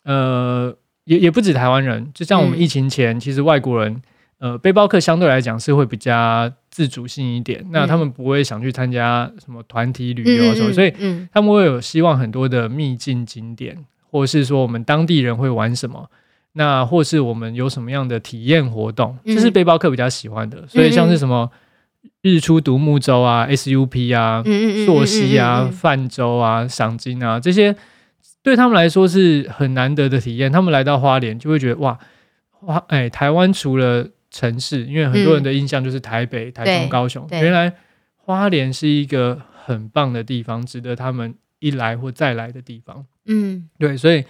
[0.04, 0.74] 呃，
[1.04, 4.00] 也也不止台湾人，就像我们疫情前，其实外国人。
[4.38, 10.92] 呃，背包客相对来讲是会比较自主性一点，嗯、那他们不会想去参加什么团体旅游什么，嗯、所以
[11.32, 16.10] 他们会有希望很多的秘境景点，嗯、或者是说我们当地人会玩什么，
[16.54, 20.66] 那或是我们有什么样的体验活动，这、嗯、是背包客比较喜欢的。
[20.66, 21.50] 所以像是什么
[22.22, 24.42] 日出独木舟啊、SUP 啊、
[24.86, 27.76] 溯溪啊、泛舟啊、赏金啊这些，
[28.42, 30.50] 对他们来说是很难得的体验。
[30.50, 31.98] 他们来到花莲就会觉得哇，
[32.50, 37.26] 花哎，台湾除了城市，因为很多人的印象就是台北、嗯、台中、高雄。
[37.30, 37.72] 原来
[38.16, 43.04] 花莲是一个很棒的地方，值得他们一来或再来的地方。
[43.26, 44.24] 嗯，对，所以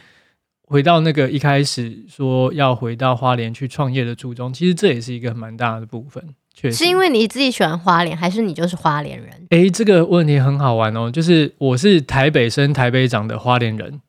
[0.67, 6.35] 回到那个一开始说要回到花莲去创业的初衷，其实这也是一个蛮大的部分。
[6.55, 9.29] 确实，是因为你自己喜欢花莲，还是你就是花莲人？
[9.51, 14.01] 哎、欸，这个问题很好玩哦，就是我是台北生、台北长的花莲人。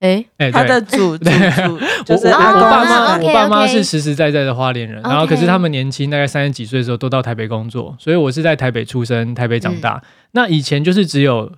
[0.00, 10.02] 哎哎，他的祖祖祖就是我我爸妈，我爸妈是实实在在的花莲人，然后可是他们年轻，大概三十几岁的时候都到台北工作，所以我是在台北出生，台北长大。
[10.32, 11.52] 那以前就是只有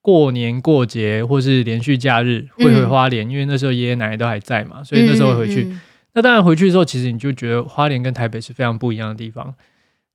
[0.00, 5.70] 过年过节或是连续假日会回花莲，因为那时候爷爷奶奶都还在嘛，所以那时候会回去。
[6.14, 9.54] 那当然回去的时候，其实你就觉得花莲跟台北是非常不一样的地方。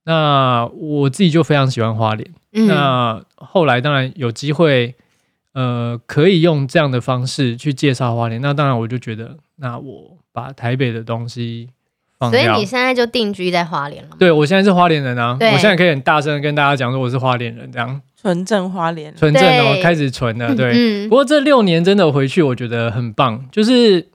[0.08, 2.28] 那我自己就非常喜欢花莲。
[2.66, 4.96] 那后来当然有机会。
[5.54, 11.68] 呃，可以用这样的方式去介绍花莲，那当然我就觉得，那我把台北的东西
[12.16, 12.40] 放掉。
[12.40, 14.16] 所以你现在就定居在花莲了吗？
[14.20, 20.54] 对，我现在是花莲人啊，对我现在可以很大声的跟大家讲说我是花莲人，这样纯正花莲，纯正的，我开始纯了。
[20.54, 24.06] 对，嗯、不过这六年真的回去，我觉得很棒，就是。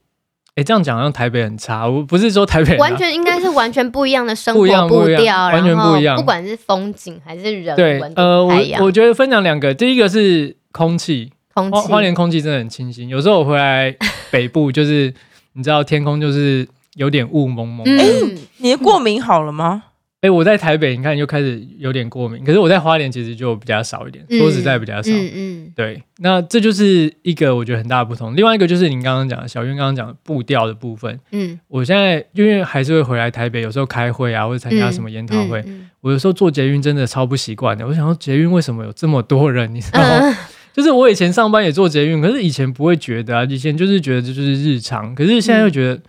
[0.55, 13.95] 哎，这样讲好像台北很差，我不是说台北完全应该是完全不一样的生 活步调，完全不一样，不管是风景还是人对，呃，我我觉得分享两个，第一个是空气，空气花莲空气真的很清新，有时候我回来
[14.29, 15.11] 北部，就是
[15.53, 17.83] 你知道天空就是有点雾蒙蒙。
[17.87, 18.05] 哎，
[18.57, 19.83] 你的过敏好了吗？
[20.23, 22.41] 哎，我在台北，你看又开始有点过敏。
[22.45, 25.11] 可是我在花莲其实就比较少一点，说实在比较少。
[25.11, 28.33] 嗯嗯，对，那这就是一个我觉得很大的不同。
[28.33, 31.19] 另外一个就是您刚刚讲的，小云刚刚讲的步调的部分。
[31.33, 35.61] 嗯，我现在因为还是会回来台北，有时候开会啊，或者参加什么研讨会，
[35.99, 37.85] 我有时候坐捷运真的超不习惯的。
[37.85, 39.75] 我想说捷运为什么有这么多人？
[39.75, 40.37] 你知道吗？
[40.71, 46.01] 就是我以前上班也坐捷运，可是以前不会觉得啊，以前就是觉得这就是日常，可是现在又觉得。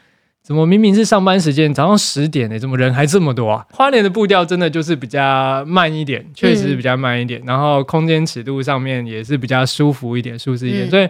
[0.45, 2.59] 怎么明明是上班时间，早上十点呢？
[2.59, 3.67] 怎么人还这么多啊？
[3.73, 7.41] 花莲的步调真的就是比较慢一点，确实比较慢一点。
[7.41, 10.87] 嗯、然后空间尺度上面也是比较舒服一点、舒适一点。
[10.87, 11.09] 嗯、所以，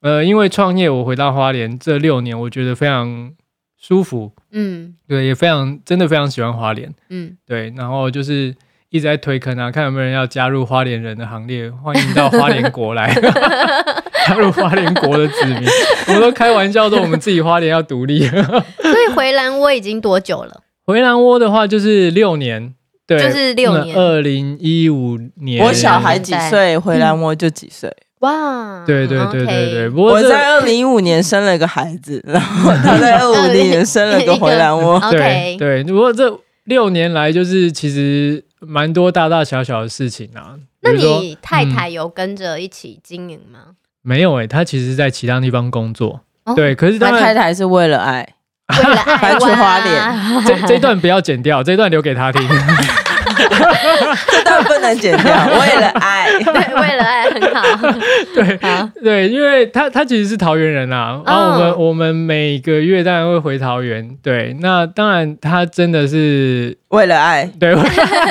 [0.00, 3.32] 呃，因为创业，我回到花莲这六年，我觉得非常
[3.80, 4.30] 舒服。
[4.50, 6.94] 嗯，对，也非常真的非常喜欢花莲。
[7.08, 7.72] 嗯，对。
[7.78, 8.54] 然后就是
[8.90, 13.12] 一直在推坑啊，看有没有人要加入花莲人的行列，欢迎到花莲国来。
[14.26, 15.68] 加入花莲国的子民，
[16.08, 18.26] 我们都开玩笑说我们自己花莲要独立。
[18.28, 20.62] 所以回兰窝已经多久了？
[20.84, 22.74] 回兰窝的话就是六年，
[23.06, 23.96] 对，就是六年。
[23.96, 27.92] 二零一五年，我小孩几岁，回兰窝就几岁。
[28.20, 29.88] 哇，对对对对对。
[29.90, 34.98] 我在二零一五年生了一个孩子，然后他在 二五年生了个回兰窝。
[35.10, 40.56] 对对，不过这六年来就是其实蛮多大大小小的事情啊。
[40.80, 43.76] 那你太太有跟着一起经营吗？
[44.02, 48.34] 没有诶、欸，他其实在其他地方工作，哦、对，可是他太太是为了爱，
[48.68, 52.40] 为了爱搬去花莲， 这这段不要剪掉，这段留给他听。
[53.36, 57.62] 这段不能剪掉，为了爱， 对，为了爱很好，
[58.34, 58.88] 对，好。
[59.02, 67.74] 对，因为他他其实是桃园人啊，然后我们、哦、我们每个月当然会回桃园，对，那当然他真的是为了爱，对，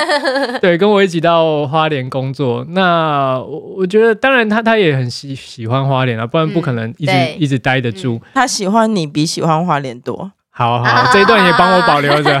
[0.60, 10.32] 对，跟我一起到花莲工作，那我我觉得当然他他也很喜喜欢花莲啊，不然不可能一直、嗯、一直待得住，他喜欢你比喜欢花莲多。
[10.58, 12.40] 好好，这一段也帮我保留着。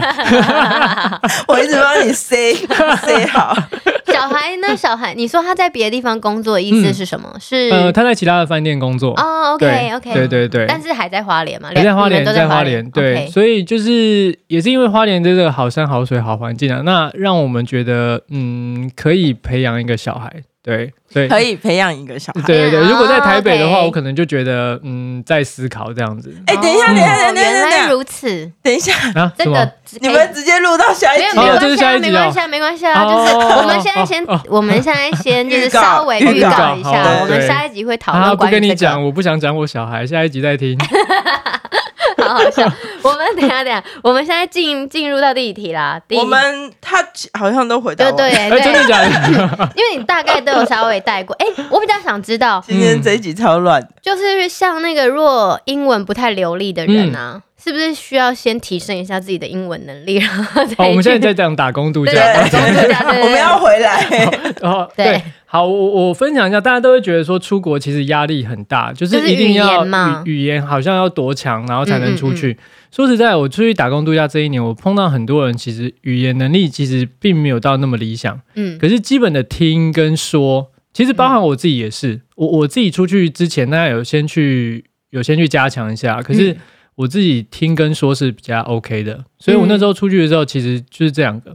[1.46, 3.54] 我一直帮你塞塞好。
[4.16, 4.76] 小孩呢？
[4.76, 7.32] 小孩，你说他在别的地方工作，意思是什么？
[7.40, 9.12] 是呃，他在其他的饭店工作。
[9.12, 10.66] 哦，OK OK，对对对。
[10.66, 11.70] 但是还在花莲嘛？
[11.74, 12.88] 还在花莲，在花莲。
[12.90, 20.32] 对，所以就是也是因为花莲这个好山好水好环境啊，那让我们觉得嗯，可以培养一个小孩。
[20.66, 22.42] 对，对，可以培养一个小孩。
[22.44, 26.34] 对对对，如果在台北的话，我可能就觉得，嗯，在思考这样子。
[26.44, 28.50] 哎，等一下，等一下，等一下，原来如此。
[28.64, 31.26] 等一下，啊，这个你们直接录到下一集。
[31.36, 33.04] 没有，这是下一集，没关系，没关系啊。
[33.04, 38.36] 就是我们现在先，我们现在先就是稍微预告一下，我们下一集会讨论。
[38.36, 40.78] 不跟你讲，我不想讲我小孩，下一集再听。
[42.28, 42.70] 好好笑。
[43.02, 46.00] 我们等下等下，我们现在进进入到第一题啦。
[46.08, 47.04] 第一我们他
[47.38, 49.70] 好像都回答对对对，真的假的？
[49.74, 51.34] 因为你大概都有稍微带过。
[51.36, 57.42] 哎，我比较想知道，今天这一集超乱，就是像那个若英文不太流利的人啊。
[57.58, 60.62] 是不是需要先提升一下自己的英文能力，然后？
[60.76, 64.06] 哦，我们现在在讲打工度假，打工度假， 我们要回来。
[64.60, 65.20] 哦，对，
[65.56, 69.86] 好，我我分享一下，大家都会觉得说出国其实压力很大，就是一定要
[70.26, 72.54] 语语言好像要多强，然后才能出去。
[72.90, 78.38] 说实在，我出去打工度假这一年，我碰到很多人，其实语言能力其实并没有到那么理想。
[78.54, 86.54] 嗯，可是基本的听跟说，其实包含我自己也是，我我自己出去之前，大家有先去有先去加强一下，可是。
[86.96, 91.54] 我自己听跟说是比较 OK 的，所以我那时候出去的时候其实就是这样的。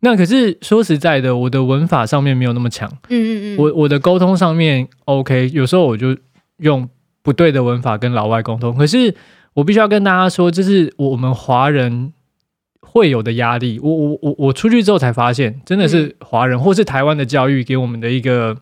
[0.00, 2.90] 嗯、那可是说实在的，我的文法上面没有那么强。
[3.08, 3.56] 嗯嗯嗯。
[3.58, 6.16] 我我的沟通上面 OK，有时候我就
[6.58, 6.88] 用
[7.22, 8.74] 不对的文法跟老外沟通。
[8.76, 9.14] 可是
[9.54, 12.12] 我必须要跟大家说，这是我们华人
[12.80, 13.78] 会有的压力。
[13.82, 18.56] 我我我我出去之后才发现，真的是华人或是台湾的教育给我们的一个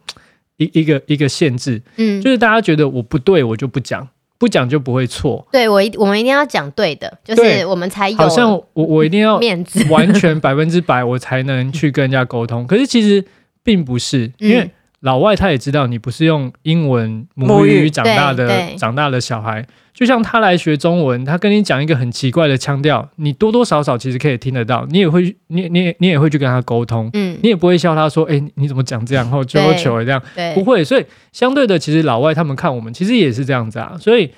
[0.57, 1.83] 一一个一个限制。
[1.97, 4.09] 嗯，就是大家觉得我不对，我就不讲。
[4.39, 5.47] 不讲就不会错。
[5.51, 8.17] 对，我一我们一定要讲对的，就是我们才有。
[8.17, 12.67] 好像我我 一定要面子，完全百分之百，我才能去跟人家沟通。
[12.67, 13.25] 可是其实
[13.63, 19.67] 并不是，因为老外他也知道你不是用英文母语长大的长大的小孩。
[19.95, 30.23] 就像他来学中文，他跟你讲一个很奇怪的腔调，你多多少少其实可以听得到，你也会，你你你也会去跟他沟通，嗯，你也不会笑他说，哎、欸，你怎么讲这样，然后求求这样，
[30.55, 34.31] 不会，所以相对的，其实老外他们看我们，其实也是这样子啊，所以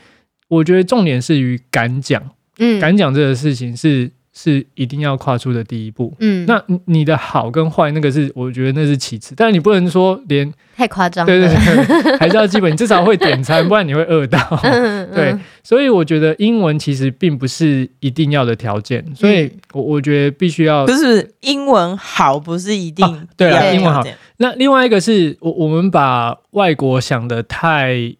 [0.48, 2.22] 我觉得重点是于敢讲，
[2.58, 4.10] 嗯，敢讲这个事情是。
[4.32, 6.14] 是一定要跨出的第一步。
[6.20, 11.26] 嗯，那你的好跟坏，那个是我觉得那是其次，但是你不能说连太夸张。
[11.26, 14.38] 对对对，还是要基本，你 至少会点餐，不然你会饿到。
[14.62, 20.86] 嗯嗯、对，所以我觉得英文其实并不是一定要的条件，所以我我觉得必须要。
[20.86, 23.24] 就是英文好，不是一定、啊。
[23.36, 24.04] 对啊，英文好。
[24.36, 28.14] 那另外一个是我我们把外国想的太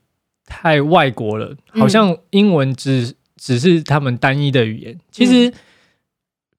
[0.44, 5.53] 太外国了，好像英文只只是他们单一的语言，其实。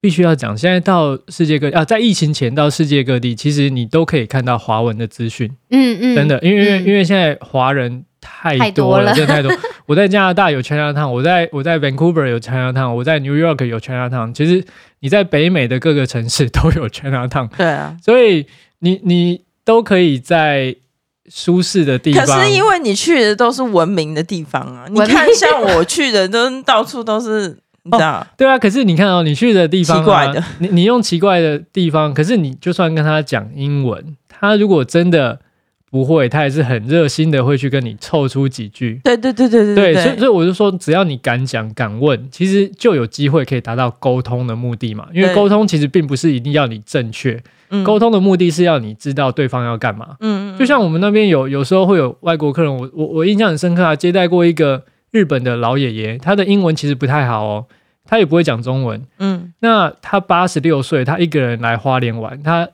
[0.01, 5.47] 嗯必须要讲，现在到世界各地啊，在疫情前到世界各地，其实你都可以看到华文的资讯。
[5.69, 9.51] 嗯嗯，真的，因为、嗯、因为现在华人太多了，真的太多。
[9.85, 14.33] 我在加拿大有 Chinatown，我在我在 Vancouver 有 Chinatown，我在 New York 有 Chinatown。
[14.33, 14.65] 其实
[15.01, 17.49] 你在北美的各个城市都有 Chinatown。
[17.55, 18.47] 对啊，所以
[18.79, 20.75] 你你都可以在
[21.29, 22.25] 舒适的地方。
[22.25, 27.59] 可是因为你去的都是文明的地方啊，你看像我去的都到处都是。
[27.83, 28.27] 你知道、哦？
[28.37, 35.39] 对啊，可是你看哦，你去的地方、啊，奇怪的，你你用奇怪的地方，可是你就算跟他讲英文，他如果真的
[35.89, 39.01] 不会，他也是很热心的，会去跟你凑出几句。
[39.03, 45.07] 对对对对对对，对，所以所以我就说，只要你敢讲敢问，其实就有机会可以达到沟通的目的嘛。
[45.13, 47.41] 因为沟通其实并不是一定要你正确，
[47.83, 50.15] 沟通的目的是要你知道对方要干嘛。
[50.19, 54.83] 嗯，就像我们那边有有时候会有外国客人，我我我印象很深刻啊，接待过一个。
[55.11, 57.65] 日本的老爷爷，他的英文其实不太好哦，
[58.05, 59.05] 他也不会讲中文。
[59.19, 62.69] 嗯，那他八十六岁，他一个人来花莲玩，他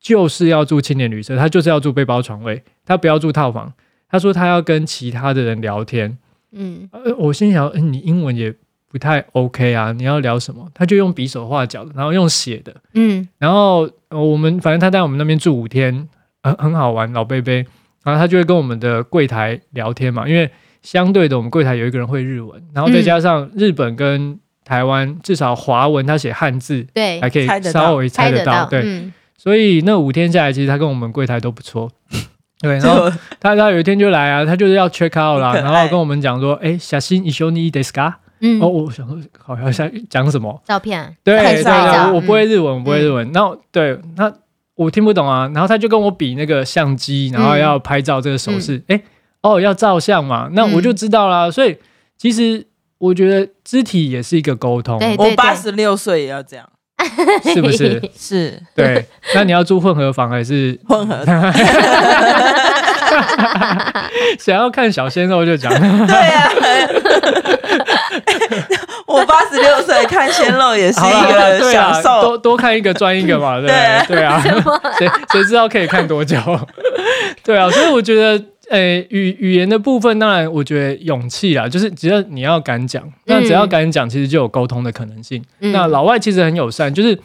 [0.00, 3.72] 就是要住青年旅社，他就是要住背包床位，他不要住套房。
[4.08, 6.16] 他说他要跟其他的人聊天。
[6.52, 8.54] 嗯，呃，我心想，你英文也
[8.88, 10.70] 不太 OK 啊，你要聊什么？
[10.74, 12.72] 他就用比手画脚的，然后用写的。
[12.94, 16.08] 嗯，然后我们反正他在我们那边住五天，
[16.42, 17.66] 很很好玩，老贝贝，
[18.04, 20.48] 然后他就会跟我们的柜台聊天嘛，因为。
[20.81, 28.81] 相对的，我们柜台有一个人会日文，然后再加上日本跟台湾，嗯、至少华文他写汉字，对，还可以稍微猜得到，得到对。
[28.83, 31.89] 嗯、所以那五天下来，其实他跟我们柜台都不错。
[32.59, 33.09] 对，然后
[33.39, 38.13] 他他有一天就来啊，他就是要 check out 啦，然后跟我们讲说，哎，小新，一绪にいいですか？
[38.39, 40.61] 嗯，哦，我想说，好像想讲什么？
[40.65, 41.15] 照片？
[41.23, 41.71] 对对对，
[42.09, 43.31] 我我不会日文，我不会日文。
[43.31, 44.33] 然后对，他
[44.75, 49.01] 我听不懂啊，然后他就跟我比那个相机，然后要拍照这个手势，哎。
[49.42, 50.48] 哦，要照相嘛？
[50.52, 51.46] 那我就知道啦。
[51.46, 51.76] 嗯、所以
[52.16, 52.64] 其实
[52.98, 54.98] 我觉得肢体也是一个沟通。
[54.98, 56.64] 对对对，我八十六岁也要这样，
[57.52, 58.00] 是不是？
[58.16, 58.62] 是。
[58.74, 59.04] 对。
[59.34, 61.24] 那你要住混合房还是混合？
[64.38, 65.72] 想要看小鲜肉就讲。
[65.72, 66.48] 对呀。
[69.06, 73.68] 我八十六岁看鲜肉也是一个享受，多多看一个赚一个嘛，对
[74.06, 74.40] 对啊。
[74.98, 76.38] 谁谁知道可以看多久？
[77.44, 78.42] 对啊，所以我觉得。
[78.70, 85.42] 诶、欸，语语言的部分，当然我觉得勇气啊，就是只要你要敢讲，那只要敢讲，其实就有沟通的可能性。
[85.60, 87.18] 嗯、那老外其实很友善，就是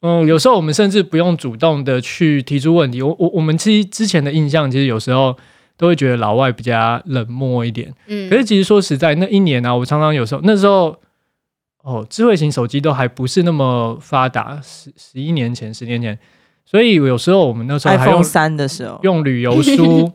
[0.00, 3.02] 嗯，有时候我们甚至不用主动的去提出问题。
[3.02, 5.36] 我我我们其实之前的印象，其实有时候
[5.76, 7.92] 都会觉得老外比较冷漠一点。
[8.06, 10.96] 嗯，可是其实说实在，那一年啊，我常常有时候那时候
[11.82, 16.18] 哦，智慧型手机都还不是那么发达，十十一年前、十年前，
[16.64, 20.10] 所以有时候我们那时候还用三的时候用旅游书，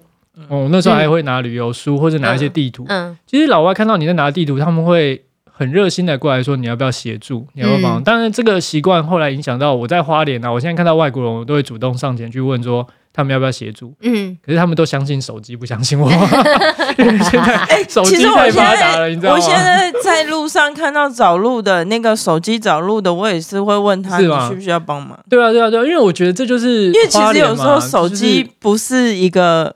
[0.48, 2.86] 哦，那时候还会拿旅游书或者拿一些地图。
[2.88, 8.04] 嗯，其实老外看到你在拿地图，他们会很热心的过来说你要不要协助，你要不要帮？
[8.04, 12.88] 当然这个习惯后来影响到我在花莲啊，我现在看到外国人，我都会主动上前去问说。
[13.16, 13.94] 他们要不要协助？
[14.02, 16.10] 嗯，可是他们都相信手机，不相信我。
[16.10, 19.36] 因 为现在哎，手机太发达了，你知道吗？
[19.36, 25.16] 我现在在路上看到找路的那个手机找路的，我也是会问他，你需不需要帮忙？
[25.30, 29.76] 对啊，对啊，对啊，因为我觉得这就是，因为其实有时候手机不是一个。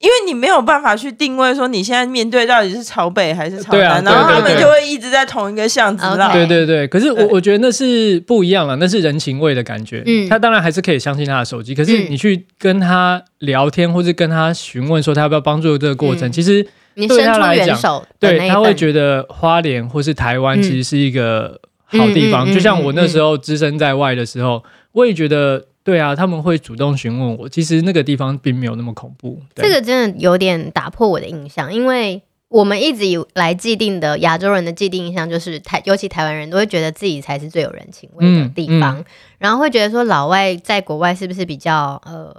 [0.00, 6.32] 因为你没有办法去定位说你现在面对到底是朝北还是朝南，啊、然后他们就会一直在同一个巷子绕。
[6.32, 10.02] 对对对，可是我我觉得那是不一样了，那是人情味的感觉。
[10.06, 22.50] 嗯，他当然还是可以相信他的手机，可是你去跟他聊天或是跟他询问说他要不要帮助这个过程，嗯、其实对他来讲，对他会觉得花莲或是台湾其实是一个好地方。
[22.50, 25.66] 就像我那时候只身在外的时候，我也觉得。
[25.90, 27.48] 对啊，他们会主动询问我。
[27.48, 29.40] 其实那个地方并没有那么恐怖。
[29.56, 39.04] 这个真的有点打破我的印象，因为我们一直以来既定的亚洲人的既定印象就是台，尤其台湾人都会觉得自己才是最有人情味的地方，嗯嗯、
[39.38, 42.32] 然后会觉得说老外在国外是不是比较呃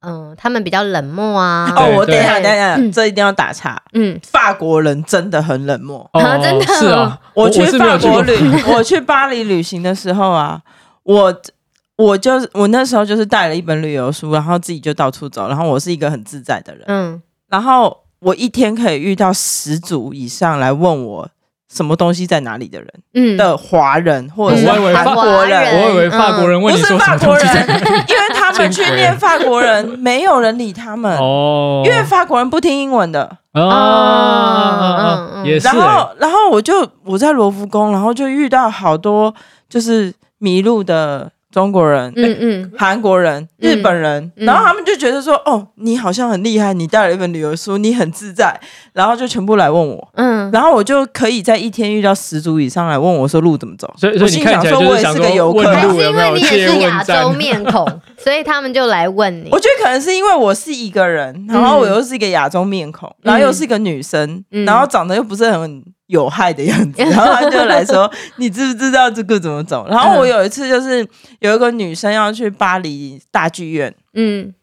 [0.00, 1.72] 嗯、呃，他们比较冷漠啊？
[1.74, 3.82] 哦，我等一下，等一下，嗯、这一定要打岔。
[3.94, 7.18] 嗯，法国人真的很冷漠，哦、真的是啊。
[7.32, 8.36] 我去法国旅，
[8.74, 10.60] 我去巴黎旅行的时候啊，
[11.04, 11.40] 我。
[11.96, 21.28] 我就是我那时候就是带了一本旅游书，然后自己就到处走，然后我是一个很自在的人，嗯，然后我一天可以遇到十组以上来问我
[21.72, 31.16] 什么东西在哪里的人，嗯，的华人或者是韩国人，我以为法国人问你说什么东西， 因为他们去念法国人，没有人理他们。
[31.16, 33.38] 哦，因为法国人不听英文的。
[33.52, 39.34] 啊，也是，然后然后我就我在罗浮宫，然后就遇到好多
[39.66, 41.32] 就是迷路的。
[41.56, 48.54] 中国人，嗯嗯，韩国人、日本人，然后他们就觉得说，哦，你好像很厉害，你带了一本旅游书，你很自在，
[48.92, 55.24] 然后就全部来问我，嗯，然后我就可以在一天遇到十组以上来问我说路怎么走，所以，所以你看起来就是想说，
[55.64, 57.86] 还是因为你也是亚洲面孔，
[58.22, 59.48] 所以他们就来问你。
[59.50, 65.82] 我觉得可能是因为我是一个人，然后我又是一个亚洲面孔，然后又是一个女生，然后长得又不是很。
[66.06, 71.06] 有害的样子， 然后他就来说：“你知不知道这个怎么走？”然后我有一次就是
[71.40, 74.54] 有一个女生要去巴黎大剧院，嗯，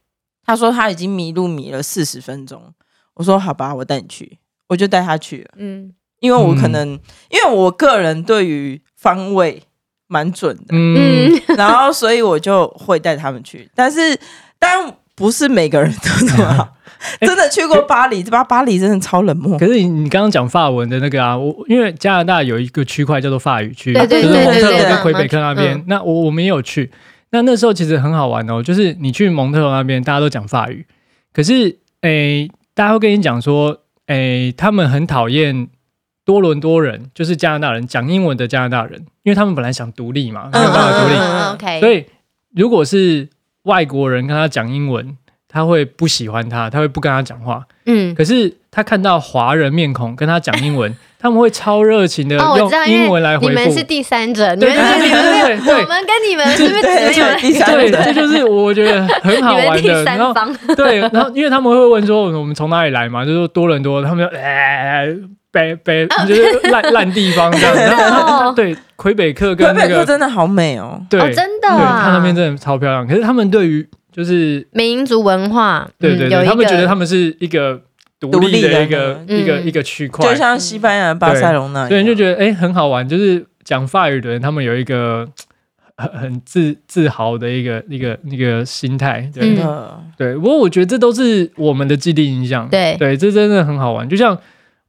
[0.45, 2.73] 她说她已经迷路迷了四十分钟。
[3.15, 4.39] 我说：“好吧，我带你去。”
[4.69, 6.87] 我就带她去了，嗯，因为我可能
[7.29, 9.61] 因为我个人对于方位
[10.07, 14.17] 蛮准的，嗯，然后所以我就会带他们去，但是
[14.57, 16.69] 但不是每个人都那么好。
[17.21, 19.57] 真的去过巴黎，巴、欸、巴黎真的超冷漠。
[19.57, 25.75] 可是你你刚刚讲法文的那个啊，我因为加拿大有一个区块叫做法语区，对对对对对，就是蒙特罗跟魁北克那边。
[25.75, 26.91] 嗯、那我我们也有去，
[27.31, 30.85] 那那时候其实很好玩哦，就是你去蒙特罗那边，大家都讲法语，
[31.33, 35.67] 可是诶、欸，大家会跟你讲说，诶、欸，他们很讨厌
[36.25, 41.15] 多伦多人，就是加拿大人讲英文的加拿大人，因为他们本来想独立嘛，没有办法独立。
[41.15, 42.05] 嗯嗯、OK，所以
[42.55, 43.27] 如果是
[43.63, 45.17] 外国人跟他讲英文。
[45.55, 47.63] 他会不喜欢他，他会不跟他讲话。
[47.85, 53.49] 嗯，可是他看到华人面孔跟他讲英文， 他们会超热情的用英文来回复。
[53.49, 57.77] 你们是第三者，对对对对 对，我们跟你们是不是只有第三者？
[57.77, 60.03] 对，这就是我觉得很好玩的。
[60.03, 60.33] 然后
[60.75, 65.07] 对，然后因为他们会问说我们从哪里来嘛，就是说多伦多，他们就哎
[65.53, 66.41] 北北就是
[66.71, 67.75] 烂烂地方这样。
[67.77, 73.07] 然后对魁北克跟那个真的好美哦，对，真的，他那边真的超漂亮。
[73.07, 77.79] 可是他们对于就是民族文化，对对对，他们觉得他们是一个
[78.19, 83.07] 独立的一个一个一个区块，就像西班牙巴塞隆那，所以就觉得哎很好玩。
[83.07, 85.27] 就是讲法语的人，他们有一个
[85.97, 89.55] 很很自自豪的一个一个那个心态，对。
[90.17, 90.35] 对。
[90.35, 92.95] 不过我觉得这都是我们的既定印象，对。
[92.97, 94.07] 对，这真的很好玩。
[94.07, 94.37] 就像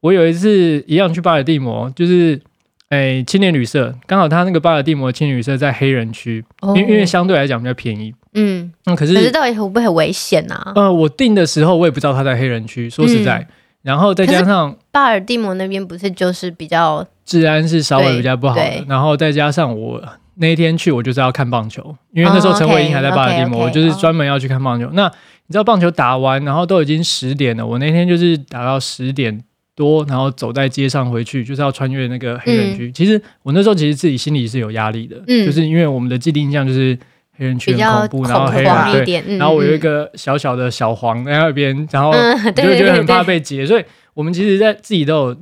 [0.04, 2.40] 我有一次一样去巴尔的摩，就是。
[2.90, 8.14] 哎，青年旅社刚好他那个巴尔的摩青年旅社在黑人区，因为因为相对来讲比较便宜。
[8.34, 10.72] 嗯，那可是可是到底会不会很危险啊？
[10.76, 13.48] 呃，我订的时候我也不知道他在黑人区，说实在，
[13.82, 20.00] 然后再加上巴尔的摩那边不是就是比较治安是稍微比较不好的，然后再加上我
[20.36, 24.88] 那一天去我就是要看棒球，因为那时候陈伟英还在巴尔的摩，我就是专门要去看棒球。
[24.92, 25.10] 那
[25.46, 29.42] 你知道棒球打完，然后都已经十点了，我那天就是打到十点。
[29.76, 32.88] 多，然后走在街上回去，就是要穿越那个黑人区。
[32.88, 36.96] 嗯、其实我那时候其实自己心里是有压力的，嗯、就是因为我们的既定印象就是
[37.36, 45.36] 黑人区很恐怖，然后黑人对，嗯、然后我有一个小小的小黄在那边，然后我就觉得很怕被劫，嗯、所以我们其实在自己都有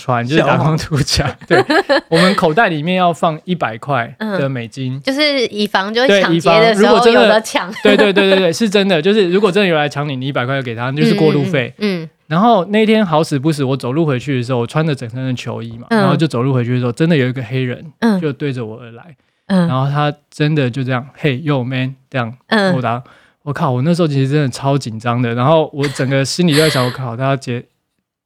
[0.00, 1.38] 船，就是打工度假。
[1.46, 1.64] 对，
[2.10, 7.72] 我们口袋里面要放一百块的美金，嗯，就是以防就抢劫的时候有的抢。
[7.84, 9.00] 对对对对对，是真的。
[9.00, 11.72] 就是如果真的有来抢你，你一百块就给他，就是过路费。
[11.78, 12.08] 嗯。
[12.28, 17.82] 嗯然后那天好死不死，我走路回去的时候，我穿着整身的球衣嘛，嗯、然后就走路回去的时候，真的有一个黑人，
[18.20, 19.16] 就对着我而来，
[19.46, 23.02] 嗯、然后他真的就这样，嘿，yo man，这样，嗯、我答，
[23.44, 27.64] 我靠，我那时候其实真的超紧张的，然后我整个心里就在想，我靠，他要劫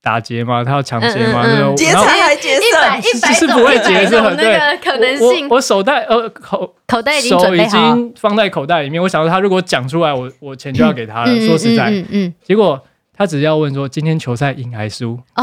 [0.03, 0.65] 打劫吗？
[0.65, 1.45] 他要抢劫吗？
[1.77, 5.49] 劫财还劫色，是不会劫色，对，可能性。
[5.49, 11.31] 我我手袋呃口口袋已经手已经放在口袋里面，我想说他如果讲出来，我我钱就要给他了。
[11.33, 12.83] 嗯、说实在，嗯、结果。
[13.23, 15.17] 他只要问说今天球赛赢还输，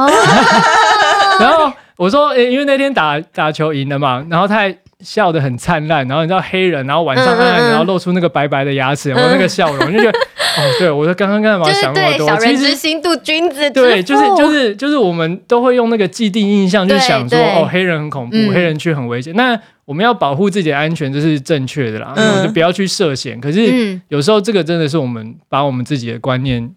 [1.40, 10.20] 然后我说，欸，因为那天打打球赢了嘛，然后他还笑得很灿烂，然后你知道黑人，然后晚上暗暗，然后露出那个白白的牙齿，我那个笑容，就觉得
[10.60, 12.28] 哦，对我说刚刚干嘛想那么多？
[12.28, 19.34] 小人之心度君子，对，就是就是就是我们都会用那个既定印象，就想说哦，黑人很恐怖，黑人区很危险。
[19.38, 22.14] 那我们要保护自己的安全，这是正确的啦，
[22.44, 23.40] 就不要去涉险。
[23.40, 26.70] 可是有时候这个真的是我们把我们自己的观念。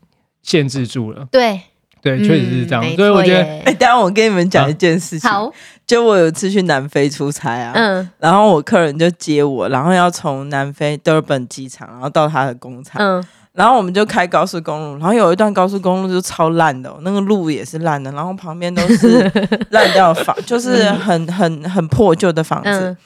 [0.43, 1.61] 限制住了，对。
[2.03, 2.83] 对，确实是这样。
[2.97, 5.31] 所以我觉得，哎，等下我跟你们讲一件事情。
[5.31, 5.49] 好，
[5.87, 19.21] 就我有一次去南非出差啊，嗯，然后我客人就接我，然后要从南非德尔本机场，然后到他的工厂，嗯，然后我们就开高速公路，然后有一段高速公路就超烂的，那个路也是烂的，然后旁边都是
[19.71, 22.97] 烂掉的房， 就是很很很破旧的房子。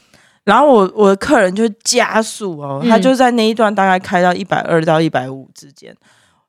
[0.45, 5.95] 然后我我的客人就加速哦，他就在那一段大概开到一百二到一百五之间。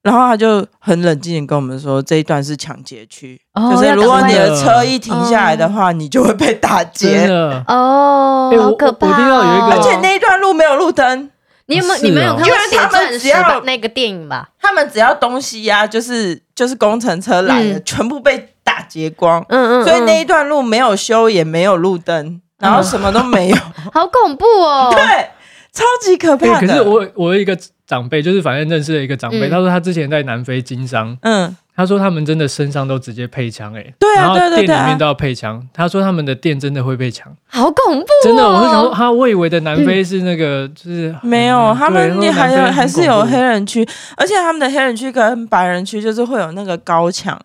[0.04, 7.28] 然后他就很冷静的跟我们说，这一段是抢劫区，哦、就是如果你的车一停下来的话，哦、你就会被打劫。
[7.68, 9.08] 哦，好可怕！
[9.08, 11.30] 而且那一段路没有路灯，
[11.66, 11.94] 你有没有？
[11.96, 12.78] 哦、你没有看过？
[12.78, 19.44] 他们只要那个电影吧，他们只要东西呀、啊，就是就是工程车来了，嗯、全部被打劫光。
[19.50, 24.90] 嗯，嗯嗯，所以那一段路没有修，也没有路灯，然后什么都没有， 嗯、好恐怖哦！
[24.92, 25.30] 对，
[25.78, 26.68] 超级可怕的。
[26.68, 27.58] 可是我我有一个。
[27.88, 35.66] 长辈就是反正认识的一个长辈，嗯、他说他之前在南非经商，嗯，他说他们真的身上都直接配枪，哎，对啊，对对店里面都要配枪。
[35.74, 38.44] 他说他们的店真的会被抢，好恐怖、哦，真的。
[38.44, 47.42] 我会想说，他我以为的南非是那个，嗯、就是没有，他们还有还是有黑人区，而且他们的黑人区跟白人区就是会有那个高墙，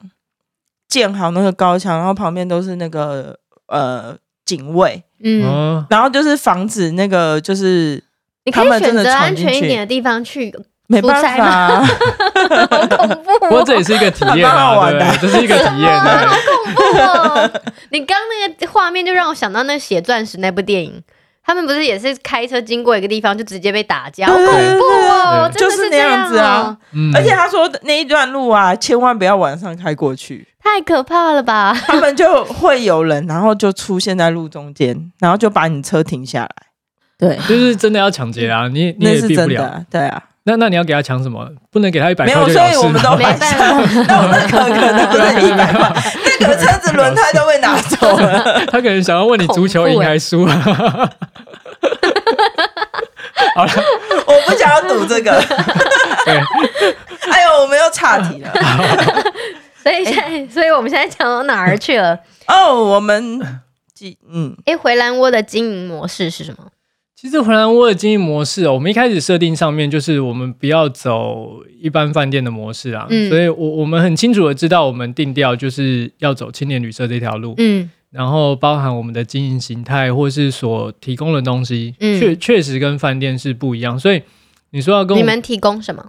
[0.89, 8.03] 建好那个高墙，然后旁边都是那个呃警卫，嗯，然后就是防止那个就是。
[8.45, 10.53] 你可以选择安全一点的地方去，
[10.89, 13.39] 没办法，好恐怖。
[13.41, 17.51] 不过这也是一个体验啊，对，这是一个体验，好恐怖哦！
[17.91, 21.01] 你刚那个画面就让我想到那个《血钻石》那部电影，
[21.45, 25.51] 他们不是也是开车经过一个地方就直接被打架，好恐怖哦！
[25.55, 26.77] 就是那样子啊。
[27.15, 31.73] 而且他说那一段路啊，千万不要晚上开过去，太可怕了吧？
[31.87, 36.51] 他们就会有人，然后就出现在路中间，然后就把你车停下来。
[37.23, 38.67] 对，就是真的要抢劫啊！
[38.67, 40.21] 你你也避不了，对啊。
[40.43, 41.49] 那那你要给他抢什么？
[41.71, 43.47] 不能给他一百块，没有，所以我们都没办法。
[44.09, 45.89] 那我那个可能不是一百块，
[46.41, 48.67] 那个车子轮胎都被拿走了。
[48.67, 50.53] 他可能想要问你足球赢还输啊？
[53.55, 53.73] 好了，
[54.27, 55.41] 我不想要赌这个。
[56.27, 56.35] 对，
[57.31, 58.51] 哎呦，我们又岔题了。
[59.81, 62.19] 所以现在，所以我们现在讲到哪儿去了？
[62.49, 63.39] 哦，我们
[64.29, 66.65] 嗯，哎，回蓝窝的经营模式是什么？
[67.23, 84.21] 其实回蓝窝的经营模式哦，我们一开始设定上面就是我们不要走一般饭店的模式啊，嗯、所以我我们很清楚的知道我们定调就是要走青年旅社这条路，嗯，然后包含我们的经营形态或是所提供的东西，嗯，确确实跟饭店是不一样，所以
[84.71, 86.05] 你说要跟我你们提供什么？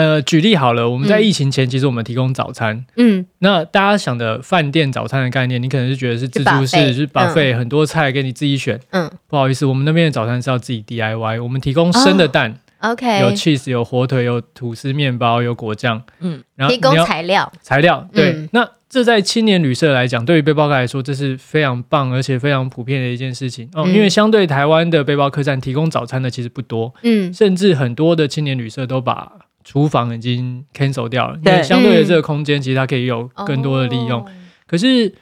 [0.00, 2.86] 呃，举例好了，我们在疫情前，其实我们提供早餐。
[2.96, 8.80] 嗯，那大家想的饭店早餐的概念，你可能是觉得是自助式，是 buffet，很多菜给你自己选。
[8.92, 11.42] 嗯，不好意思，我们那边的早餐是要自己 DIY。
[11.42, 16.02] 我们提供生的蛋，OK，有 cheese，有火腿，有吐司面包，有果酱。
[16.20, 18.48] 嗯，然后提供材料，材料对。
[18.52, 23.86] 那这在青年旅社来讲，对于背包客来说，这是非常棒而且非常普遍的一件事情哦。
[23.86, 29.30] 因为相对台湾的背包客栈提供早餐的其实不多，嗯，甚至很多的青年旅社都把
[29.62, 34.24] 厨房已经 cancel 掉了，因为相对的这个空间，其实它可以有更多的利用。
[34.66, 35.12] 可是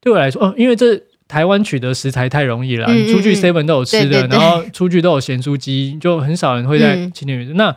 [0.00, 7.52] 对我来说，哦，因为这台湾取得食材太容易了，你出去 seven 都有吃的，然后出去都有咸酥鸡，就很少人会在青年旅社。
[7.54, 7.74] 那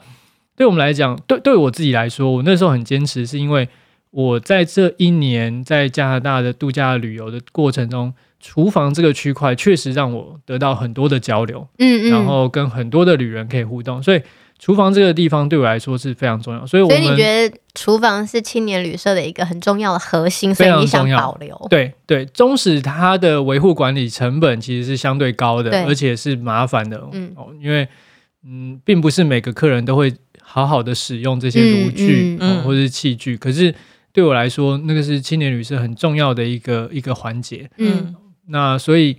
[0.55, 3.67] 对我们来讲，对对我自己来说，我那时候很坚持，是因为
[4.11, 14.22] 我在这一年在加拿大的度假旅游的过程中，厨房这个区块确实让我得到很多的交流，嗯嗯，然后跟很多的旅人可以互动，所以。
[14.62, 21.68] 厨房这个地方对我来说是非常重要，所以所以你觉得厨房是青年旅社的一个很重要的核心，所以你想保留？
[21.68, 27.88] 对对，纵使它的维护管理成本其实是相对高的，而且是麻烦的，嗯哦，因为
[28.45, 33.74] 嗯，并不是每个客人都会好好的使用这些炉具、嗯嗯哦、或者是器具，可是
[34.14, 38.14] 对我来说，那个是青年旅社很重要的一个一个环节，嗯，
[38.49, 39.18] 那所以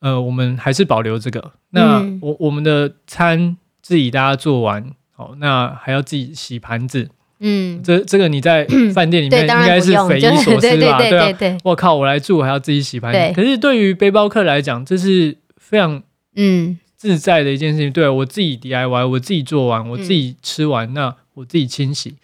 [0.00, 1.52] 呃，我们还是保留这个。
[1.70, 3.56] 那我我们的餐。
[3.82, 7.10] 自己大家做完，好，那还要自己洗盘子，
[7.40, 8.64] 嗯，这这个你在
[8.94, 10.98] 饭店里面应该是匪夷所思吧？
[10.98, 16.02] 对啊，我靠，我来住还要自己洗盘子，可是对于背包客来讲，这是非常
[16.36, 16.78] 嗯。
[16.94, 17.90] 自在的一件事情。
[17.90, 22.14] 对，我自己 DIY，我自己做完，我自己吃完，那我自己清洗。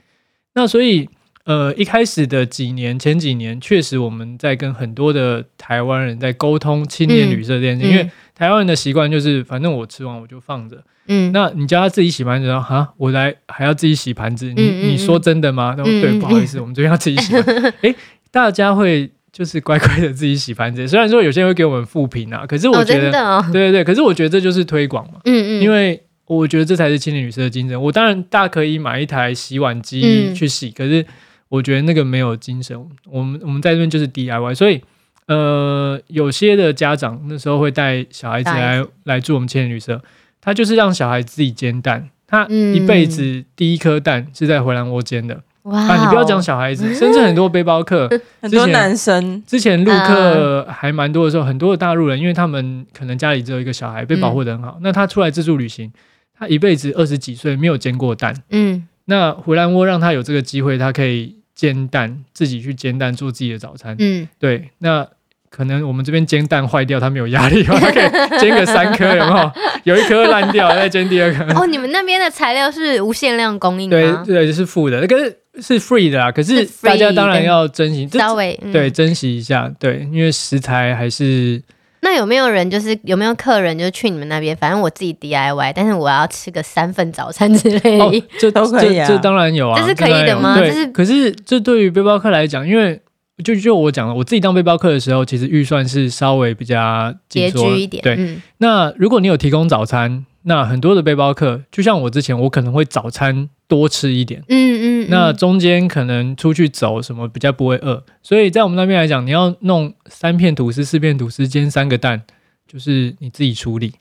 [0.55, 1.09] 那所以，
[1.47, 8.09] 呃，一开始的几年，前几年，确实我们在跟很多的台湾人在沟通青年旅社这件事情，因为
[8.39, 10.83] 台湾人的习惯就是，反正我吃完我就放着。
[11.09, 15.75] 嗯，那你叫他自己洗盘子，然后哈，我来还要自己洗盘子，你你说真的吗？
[15.77, 17.35] 然后对，不好意思， 我们这边要自己洗。
[17.83, 17.95] 哎，
[18.31, 27.83] 大家会就是乖乖的自己洗盘子，虽然说有些人会给我们负评啊，可是我觉得，哦哦、对对对，可是我觉得这就是推广嘛，嗯嗯，因为我觉得这才是青年旅社的精神。
[27.83, 31.05] 我当然大可以买一台洗碗机去洗，嗯、可是
[31.49, 32.79] 我觉得那个没有精神。
[33.07, 34.83] 我们我们在这边就是 DIY，所以
[35.29, 40.03] 呃，有些的家长那时候会带小孩子来来住我们青年旅社。
[40.41, 45.43] 他就是让小孩自己煎蛋，他一辈子第一颗蛋是在回兰窝煎的。
[45.63, 45.89] 哇、嗯！
[45.89, 48.09] 啊，你不要讲小孩子， 甚至很多背包客，
[48.41, 55.93] 很多男生，之前陆客还蛮多的时候，很多的大陆人，因为他们可能家里只有一个小孩，被保护的很好，嗯、那他出来自助旅行，
[56.39, 58.33] 他一辈子二十几岁没有煎过蛋。
[58.51, 63.95] 嗯，那回兰窝让他有这个机会，他可以煎蛋，自己去煎蛋，做自己的早餐。
[63.99, 65.07] 嗯，对，那。
[65.51, 69.53] 可能我们这边煎蛋坏掉，它没有压力， 它可以煎个三颗，有没有？
[69.85, 71.45] 有一颗烂掉，再煎第二颗。
[71.61, 74.23] 哦，你们那边的材料是无限量供应吗？
[74.27, 75.17] 对对，是付的，那个
[75.61, 76.31] 是 free 的啦。
[76.31, 81.63] 可是大家当然要珍惜，稍微对珍惜一下，对，因为食材还是。
[82.01, 84.55] 那有没有人就是有没有客人就去你们那边？
[84.57, 90.57] 反正我自己 DIY，但是我要吃个三份早餐之类的，这都可以，这当然有啊，这是可以的吗？
[90.57, 93.01] 对，可是这对于背包客来讲，因为。
[93.45, 98.03] 就就我讲了，我自己当背包客的时候，其实预算是稍微比较拮据一点。
[98.03, 104.43] 对，嗯、那如果你有提供早餐，那很多的背包客，就像我之前，我可能会早餐多吃一点。
[104.49, 105.05] 嗯嗯。
[105.05, 112.23] 嗯那中间可能出去走什么比较不会饿，所以在我们那边来讲，你要弄三片吐司、四片吐司煎三个蛋，
[112.67, 113.93] 就是你自己处理。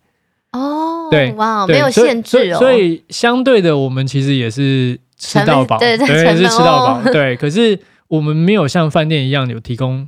[0.53, 1.09] 哦。
[1.11, 2.57] 对，哇，没有限制哦。
[2.57, 7.11] 所以相对的，我们其实也是吃到饱，对，对，对，对，是吃到饱。
[7.11, 7.79] 对，可是。
[8.07, 10.07] 我们没有像饭店一样有提供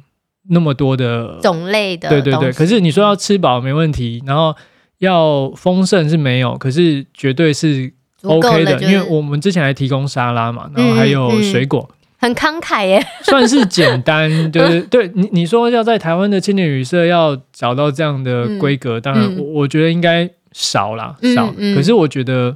[0.49, 2.51] 那么多的种类的，对对对。
[2.53, 4.55] 可是你说要吃饱没问题，然后
[4.99, 7.91] 要丰盛是没有，可是绝对是
[8.23, 14.29] OK 的，因为我们之前还提供沙拉嘛，然后还有水果，很慷慨耶， 算是简单。
[14.51, 21.53] 就是对你你说要在台湾的青年旅社要找到这样的规格，当然我我觉得应该少啦，少。
[21.75, 22.55] 可是我觉得。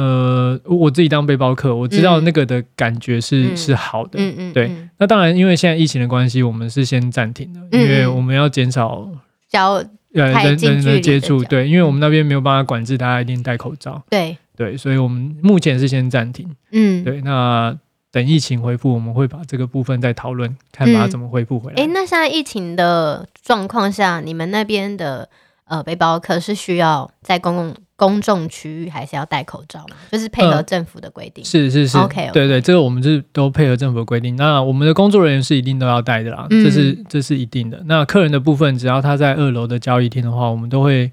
[0.00, 4.70] 呃，我自己当背包客，我知道那个的感觉是、嗯、是好的，嗯嗯，对。
[4.98, 9.08] 那当然，因为现在疫情的关系，我们是先暂停的，嗯、因为我们要减少
[9.48, 9.72] 交
[10.14, 14.36] 呃人人的接触，对，因为我们那边没有办法管制大家一定戴口罩，对。
[14.56, 17.20] 对，所以我们目前是先暂停，嗯，对。
[17.22, 17.76] 那
[18.10, 21.82] 等疫情恢复，我们会把这个部分再讨论，看把它怎么恢复回来。
[21.82, 25.28] 哎、嗯，那现在疫情的状况下，你们那边的
[25.68, 29.96] 呃背包客是需要在公共公众区域还是要戴口罩嘛？
[30.10, 31.42] 就是配合政府的规定。
[31.42, 34.36] 呃、是是是，OK，, okay 对对，这个我们是都配合政府的规定。
[34.36, 37.82] 那我们的工作人员是一定都要戴的啦，嗯、这是这是一定的。
[37.86, 41.10] 那客人的部分，只要他在二楼的交易厅的话，我们都会，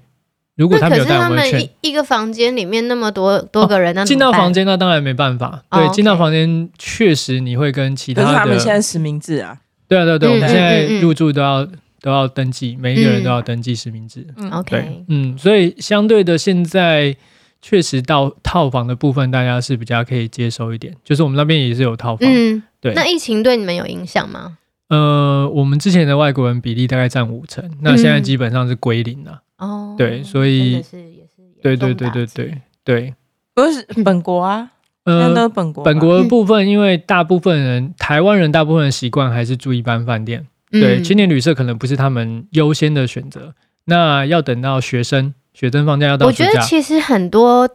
[0.54, 1.70] 如果他没有戴，我们一。
[1.80, 5.64] 一个房间里面那么多多个人，那进、哦、到房间那当然没办法。
[5.70, 8.32] 对，进、到房间确实你会跟其他的。
[8.32, 9.58] 他们现在实名制啊。
[9.88, 11.66] 对啊对对，嗯、我们现在入住都要。
[12.00, 14.26] 都要登记，每一个人都要登记实名制。
[14.36, 17.16] 嗯，OK，嗯，所以相对的，现在
[17.60, 20.94] 确实到套房的部分，大家是比较可以接受一点。
[21.02, 22.94] 就是我们那边也是有套房，嗯，对。
[22.94, 24.58] 那疫情对你们有影响吗？
[24.88, 29.42] 呃，我们之前的外国人比例大概占五成，那现在基本上是归零了。
[29.58, 33.14] 哦，对，所以是也是，对对对对对对，
[33.52, 34.70] 不是本国啊，
[35.02, 40.46] 呃，本国本国的部分，因为大部分人台湾人大部分的习惯还是住一般饭店。
[40.80, 43.54] 对，青年旅社可能不是他们优先的选择，
[43.84, 46.26] 那要等到学生学生放假要到。
[46.26, 47.68] 我觉得其实很多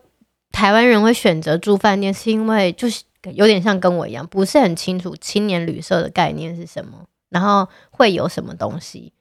[0.51, 6.91] 台湾人会选择住饭店，是因为就是有点像跟我一样，不是很清楚青年旅社的概念是什么，
[7.29, 9.13] 然后会有什么东西。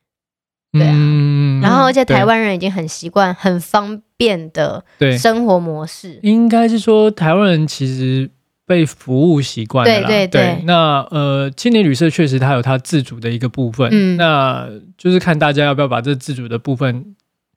[0.72, 4.84] 对啊，嗯、然后而且台湾人已经很习惯很方便的
[5.18, 8.30] 生活模式，应该是说台湾人其实
[8.70, 10.62] 被服务习惯了，对对对，对。
[10.64, 17.16] 那呃，青年旅社确实它有它自主的一个部分，嗯，那就是看大家要不要把这自主的部分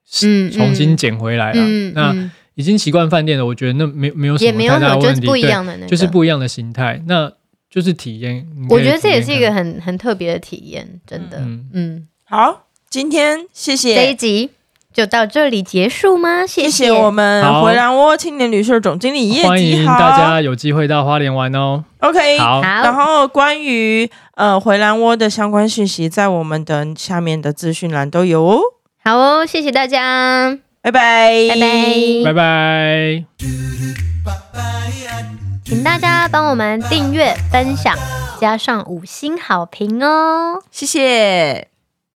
[0.10, 1.62] 是重新捡回来了。
[1.62, 7.32] 嗯嗯、那已经习惯饭店了，我觉得那没没有什么太大问题，就是不一样的、那个，就是不一样的形态，那
[7.70, 8.48] 就是体验。
[8.70, 12.08] 我觉得这也是一个很很特别的体验，真的，嗯，嗯。
[12.24, 12.68] 好。
[12.90, 13.96] 今天谢谢。
[13.96, 14.52] 这一集
[14.94, 16.46] 就到这里结束吗？
[16.46, 21.84] 谢谢，我们回蓝窝青年旅社总经理叶吉，欢迎大家有机会到花莲玩哦。
[22.00, 28.60] OK，好，然后关于呃回蓝窝的相关讯息，在我们的下面的资讯栏都有哦。
[29.04, 33.26] 好哦，谢谢大家，拜拜，拜拜，拜拜，
[35.66, 37.98] 请大家帮我们订阅、分享，
[38.40, 41.73] 加上五星好评哦，谢谢。